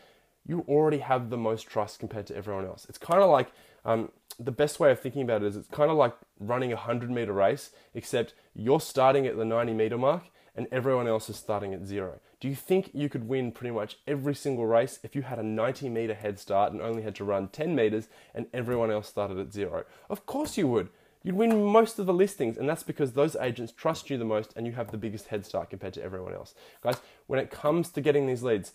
you 0.46 0.64
already 0.68 0.98
have 0.98 1.28
the 1.28 1.36
most 1.36 1.66
trust 1.66 1.98
compared 1.98 2.26
to 2.28 2.36
everyone 2.36 2.64
else. 2.64 2.86
It's 2.88 2.98
kind 2.98 3.20
of 3.20 3.30
like 3.30 3.48
um, 3.88 4.12
the 4.38 4.52
best 4.52 4.78
way 4.78 4.90
of 4.90 5.00
thinking 5.00 5.22
about 5.22 5.42
it 5.42 5.46
is 5.46 5.56
it's 5.56 5.68
kind 5.68 5.90
of 5.90 5.96
like 5.96 6.14
running 6.38 6.72
a 6.72 6.76
100 6.76 7.10
meter 7.10 7.32
race, 7.32 7.70
except 7.94 8.34
you're 8.54 8.80
starting 8.80 9.26
at 9.26 9.38
the 9.38 9.46
90 9.46 9.72
meter 9.72 9.96
mark 9.96 10.24
and 10.54 10.66
everyone 10.70 11.08
else 11.08 11.30
is 11.30 11.36
starting 11.36 11.72
at 11.72 11.86
zero. 11.86 12.20
Do 12.38 12.48
you 12.48 12.54
think 12.54 12.90
you 12.92 13.08
could 13.08 13.28
win 13.28 13.50
pretty 13.50 13.74
much 13.74 13.96
every 14.06 14.34
single 14.34 14.66
race 14.66 14.98
if 15.02 15.16
you 15.16 15.22
had 15.22 15.38
a 15.38 15.42
90 15.42 15.88
meter 15.88 16.14
head 16.14 16.38
start 16.38 16.72
and 16.72 16.82
only 16.82 17.02
had 17.02 17.14
to 17.14 17.24
run 17.24 17.48
10 17.48 17.74
meters 17.74 18.08
and 18.34 18.46
everyone 18.52 18.90
else 18.90 19.08
started 19.08 19.38
at 19.38 19.52
zero? 19.52 19.84
Of 20.10 20.26
course 20.26 20.58
you 20.58 20.68
would. 20.68 20.90
You'd 21.22 21.36
win 21.36 21.64
most 21.64 21.98
of 21.98 22.06
the 22.06 22.12
listings, 22.12 22.58
and 22.58 22.68
that's 22.68 22.84
because 22.84 23.12
those 23.12 23.36
agents 23.36 23.72
trust 23.72 24.08
you 24.10 24.18
the 24.18 24.24
most 24.24 24.52
and 24.54 24.66
you 24.66 24.72
have 24.74 24.90
the 24.90 24.98
biggest 24.98 25.28
head 25.28 25.46
start 25.46 25.70
compared 25.70 25.94
to 25.94 26.02
everyone 26.02 26.34
else. 26.34 26.54
Guys, 26.82 27.00
when 27.26 27.40
it 27.40 27.50
comes 27.50 27.90
to 27.90 28.00
getting 28.00 28.26
these 28.26 28.42
leads, 28.42 28.72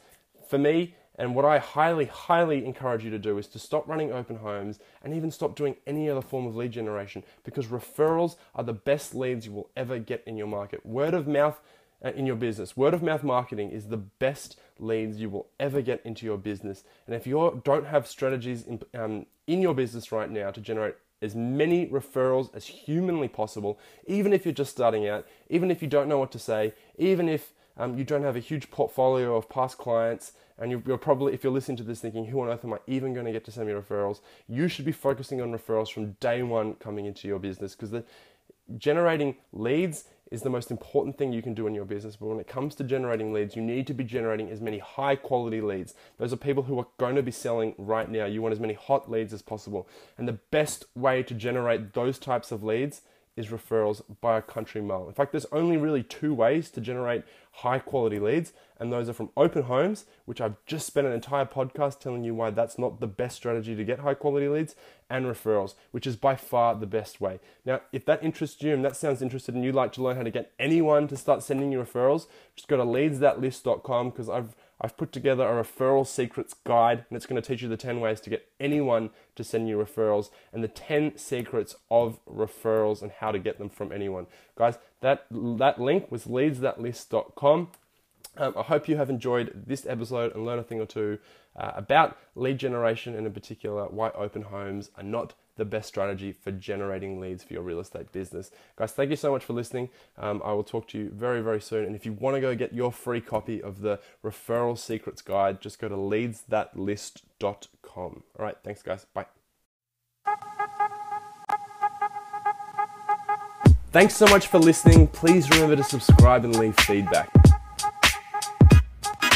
for 0.50 0.58
me, 0.58 0.96
and 1.16 1.36
what 1.36 1.46
I 1.46 1.60
highly, 1.60 2.06
highly 2.06 2.66
encourage 2.66 3.04
you 3.04 3.12
to 3.12 3.20
do 3.20 3.38
is 3.38 3.48
to 3.50 3.60
stop 3.60 3.88
running 3.88 4.12
open 4.12 4.38
homes 4.38 4.80
and 5.04 5.14
even 5.14 5.30
stop 5.30 5.56
doing 5.56 5.76
any 5.86 6.10
other 6.10 6.22
form 6.22 6.48
of 6.48 6.56
lead 6.56 6.72
generation 6.72 7.24
because 7.44 7.68
referrals 7.68 8.36
are 8.56 8.64
the 8.64 8.74
best 8.74 9.14
leads 9.14 9.46
you 9.46 9.52
will 9.52 9.70
ever 9.78 10.00
get 10.00 10.24
in 10.26 10.38
your 10.38 10.48
market. 10.48 10.86
Word 10.86 11.14
of 11.14 11.28
mouth 11.28 11.60
uh, 12.04 12.12
in 12.12 12.26
your 12.26 12.36
business. 12.36 12.76
Word 12.76 12.96
of 12.96 13.04
mouth 13.04 13.24
marketing 13.24 13.70
is 13.70 13.88
the 13.88 13.98
best 13.98 14.60
leads 14.80 15.22
you 15.22 15.30
will 15.30 15.48
ever 15.60 15.82
get 15.82 16.02
into 16.04 16.26
your 16.26 16.38
business. 16.38 16.84
And 17.06 17.16
if 17.16 17.28
you 17.28 17.62
don't 17.64 17.86
have 17.86 18.08
strategies 18.08 18.64
in, 18.64 18.82
um, 18.96 19.28
in 19.46 19.62
your 19.62 19.76
business 19.76 20.12
right 20.12 20.30
now 20.30 20.50
to 20.50 20.62
generate 20.62 20.96
as 21.22 21.36
many 21.36 21.88
referrals 21.88 22.54
as 22.56 22.66
humanly 22.66 23.28
possible, 23.28 23.80
even 24.08 24.34
if 24.34 24.46
you're 24.46 24.54
just 24.54 24.72
starting 24.72 25.08
out, 25.08 25.26
even 25.50 25.70
if 25.70 25.82
you 25.82 25.88
don't 25.88 26.10
know 26.10 26.18
what 26.18 26.32
to 26.32 26.40
say, 26.40 26.74
even 26.98 27.30
if 27.30 27.54
um, 27.78 27.98
you 27.98 28.04
don't 28.04 28.24
have 28.24 28.36
a 28.36 28.40
huge 28.40 28.70
portfolio 28.70 29.36
of 29.36 29.48
past 29.50 29.78
clients, 29.78 30.34
and 30.60 30.72
you're, 30.72 30.84
you're, 30.86 30.98
probably, 30.98 31.34
if 31.34 31.44
you're 31.44 31.54
listening 31.54 31.78
to 31.78 31.84
this 31.84 32.00
thinking, 32.00 32.26
who 32.26 32.42
on 32.42 32.50
earth 32.50 32.64
am 32.64 32.74
I 32.74 32.80
even 32.88 33.14
going 33.14 33.26
to 33.26 33.32
get 33.32 33.46
to 33.46 33.52
send 33.52 33.68
me 33.68 33.74
referrals? 33.74 34.22
You 34.48 34.68
should 34.68 34.86
be 34.86 34.92
focusing 34.92 35.42
on 35.42 35.52
referrals 35.52 35.92
from 35.92 36.12
day 36.14 36.44
one 36.44 36.76
coming 36.76 37.06
into 37.06 37.28
your 37.28 37.40
business 37.40 37.76
because 37.76 37.92
the 37.92 38.04
generating 38.78 39.36
leads 39.52 40.06
is 40.32 40.42
the 40.42 40.50
most 40.50 40.72
important 40.72 41.16
thing 41.16 41.32
you 41.32 41.44
can 41.44 41.54
do 41.54 41.68
in 41.68 41.76
your 41.76 41.86
business. 41.86 42.16
But 42.16 42.26
when 42.28 42.40
it 42.40 42.48
comes 42.48 42.74
to 42.76 42.84
generating 42.84 43.34
leads, 43.34 43.56
you 43.56 43.62
need 43.62 43.86
to 43.88 43.94
be 43.94 44.04
generating 44.04 44.50
as 44.50 44.62
many 44.62 44.80
high 44.80 45.16
quality 45.16 45.62
leads. 45.62 45.94
Those 46.18 46.34
are 46.34 46.38
people 46.38 46.64
who 46.64 46.80
are 46.80 46.88
going 46.98 47.16
to 47.16 47.22
be 47.22 47.32
selling 47.32 47.76
right 47.78 48.10
now. 48.10 48.26
You 48.26 48.42
want 48.42 48.54
as 48.54 48.60
many 48.60 48.74
hot 48.74 49.12
leads 49.12 49.32
as 49.32 49.44
possible. 49.44 49.88
And 50.18 50.28
the 50.28 50.40
best 50.50 50.86
way 50.96 51.22
to 51.22 51.36
generate 51.36 51.94
those 51.94 52.18
types 52.18 52.52
of 52.52 52.64
leads 52.64 53.02
is 53.36 53.48
referrals 53.48 54.02
by 54.22 54.38
a 54.38 54.42
country 54.42 54.82
mile. 54.82 55.08
In 55.08 55.14
fact, 55.14 55.32
there's 55.34 55.46
only 55.52 55.78
really 55.78 56.04
two 56.04 56.34
ways 56.34 56.70
to 56.72 56.82
generate 56.82 57.24
high 57.58 57.80
quality 57.80 58.20
leads, 58.20 58.52
and 58.80 58.92
those 58.92 59.08
are 59.08 59.14
from 59.14 59.30
open 59.38 59.64
homes, 59.64 60.06
which 60.26 60.42
I've 60.42 60.56
just 60.66 60.88
spent 60.88 61.06
an 61.06 61.14
entire 61.14 61.46
podcast 61.46 62.00
telling 62.00 62.24
you 62.24 62.34
why 62.34 62.50
that's 62.50 62.80
not 62.80 63.00
the 63.00 63.08
best 63.08 63.38
strategy 63.38 63.76
to 63.76 63.84
get 63.84 64.00
high 64.00 64.16
quality 64.16 64.48
leads, 64.48 64.76
and 65.10 65.26
referrals, 65.26 65.76
which 65.92 66.08
is 66.08 66.16
by 66.16 66.36
far 66.36 66.76
the 66.76 66.88
best 66.88 67.22
way. 67.22 67.40
Now, 67.64 67.82
if 67.92 68.06
that 68.06 68.24
interests 68.24 68.62
you 68.64 68.74
and 68.74 68.84
that 68.84 68.96
sounds 68.96 69.22
interested 69.22 69.54
and 69.54 69.64
you'd 69.64 69.76
like 69.76 69.94
to 69.94 70.04
learn 70.04 70.18
how 70.18 70.24
to 70.24 70.32
get 70.32 70.52
anyone 70.58 71.08
to 71.10 71.16
start 71.16 71.44
sending 71.44 71.72
you 71.72 71.80
referrals, 71.80 72.26
just 72.56 72.68
go 72.68 72.78
to 72.78 72.84
leadsthatlist.com 72.84 74.10
because 74.10 74.30
I've 74.30 74.56
I've 74.84 74.98
put 74.98 75.14
together 75.14 75.48
a 75.48 75.64
referral 75.64 76.06
secrets 76.06 76.54
guide 76.54 77.06
and 77.10 77.16
it's 77.16 77.26
going 77.26 77.42
to 77.42 77.48
teach 77.48 77.62
you 77.62 77.70
the 77.70 77.78
10 77.78 78.02
ways 78.02 78.20
to 78.22 78.30
get 78.30 78.50
anyone 78.60 79.12
to 79.36 79.44
send 79.44 79.70
you 79.70 79.78
referrals 79.78 80.30
and 80.52 80.62
the 80.62 80.68
10 80.68 81.18
secrets 81.18 81.76
of 81.90 82.20
referrals 82.26 83.02
and 83.02 83.12
how 83.12 83.32
to 83.32 83.40
get 83.40 83.60
them 83.60 83.70
from 83.70 83.94
anyone. 83.94 84.28
Guys, 84.58 84.78
that 85.00 85.26
that 85.32 85.80
link 85.80 86.12
was 86.12 86.26
leadsthatlist.com. 86.26 87.70
Um, 88.36 88.54
I 88.58 88.64
hope 88.64 88.90
you 88.90 88.98
have 88.98 89.10
enjoyed 89.10 89.64
this 89.68 89.86
episode 89.86 90.36
and 90.36 90.46
learned 90.46 90.62
a 90.62 90.64
thing 90.64 90.82
or 90.82 90.86
two 90.86 91.20
uh, 91.56 91.72
about 91.76 92.18
lead 92.36 92.58
generation 92.58 93.16
and 93.16 93.26
in 93.26 93.32
particular 93.32 93.86
why 93.86 94.10
open 94.10 94.42
homes 94.42 94.90
are 94.98 95.04
not 95.04 95.34
the 95.56 95.66
best 95.66 95.88
strategy 95.88 96.32
for 96.32 96.52
generating 96.52 97.20
leads 97.20 97.44
for 97.44 97.54
your 97.54 97.64
real 97.64 97.80
estate 97.80 98.12
business. 98.12 98.52
Guys, 98.76 98.92
thank 98.92 99.10
you 99.10 99.16
so 99.16 99.32
much 99.32 99.44
for 99.44 99.54
listening. 99.54 99.90
Um, 100.18 100.42
I 100.44 100.54
will 100.54 100.64
talk 100.64 100.88
to 100.90 100.98
you 100.98 101.10
very, 101.10 101.42
very 101.42 101.62
soon. 101.62 101.86
And 101.86 101.96
if 101.96 102.06
you 102.06 102.14
want 102.14 102.36
to 102.36 102.42
go 102.42 102.56
get 102.56 102.74
your 102.74 102.92
free 102.92 103.22
copy 103.22 103.62
of 103.62 103.82
the 103.82 104.00
Referral 104.24 104.78
Secrets 104.78 105.22
Guide, 105.22 105.62
just 105.62 105.80
go 105.80 105.90
to 105.90 105.96
leadsthatlist.com. 105.96 108.24
All 108.40 108.46
right, 108.46 108.58
thanks, 108.64 108.82
guys. 108.82 109.06
Bye. 109.14 109.26
Thanks 113.92 114.16
so 114.16 114.26
much 114.26 114.48
for 114.48 114.58
listening. 114.58 115.08
Please 115.08 115.48
remember 115.52 115.76
to 115.76 115.84
subscribe 115.84 116.46
and 116.46 116.58
leave 116.58 116.76
feedback. 116.78 117.30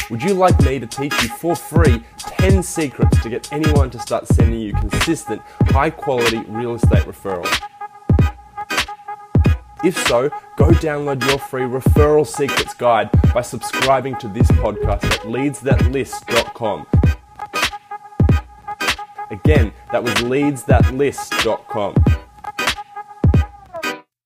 Would 0.10 0.24
you 0.24 0.34
like 0.34 0.60
me 0.62 0.80
to 0.80 0.88
teach 0.88 1.14
you 1.22 1.28
for 1.28 1.56
free 1.56 2.02
10 2.18 2.64
secrets 2.64 3.22
to 3.22 3.30
get 3.30 3.52
anyone 3.52 3.90
to 3.90 4.00
start 4.00 4.26
sending 4.28 4.62
you 4.62 4.74
consistent, 4.74 5.42
high 5.66 5.90
quality 5.90 6.40
real 6.48 6.76
estate 6.76 7.04
referrals? 7.04 7.62
If 9.84 9.98
so, 10.08 10.30
go 10.56 10.70
download 10.70 11.28
your 11.28 11.38
free 11.38 11.64
referral 11.64 12.26
secrets 12.26 12.74
guide 12.74 13.10
by 13.34 13.42
subscribing 13.42 14.16
to 14.18 14.28
this 14.30 14.50
podcast 14.52 15.04
at 15.04 15.20
leadsthatlist.com. 15.22 16.88
Again, 19.30 19.74
that 19.92 20.04
was 20.04 20.14
leadsthatlist.com. 20.16 22.17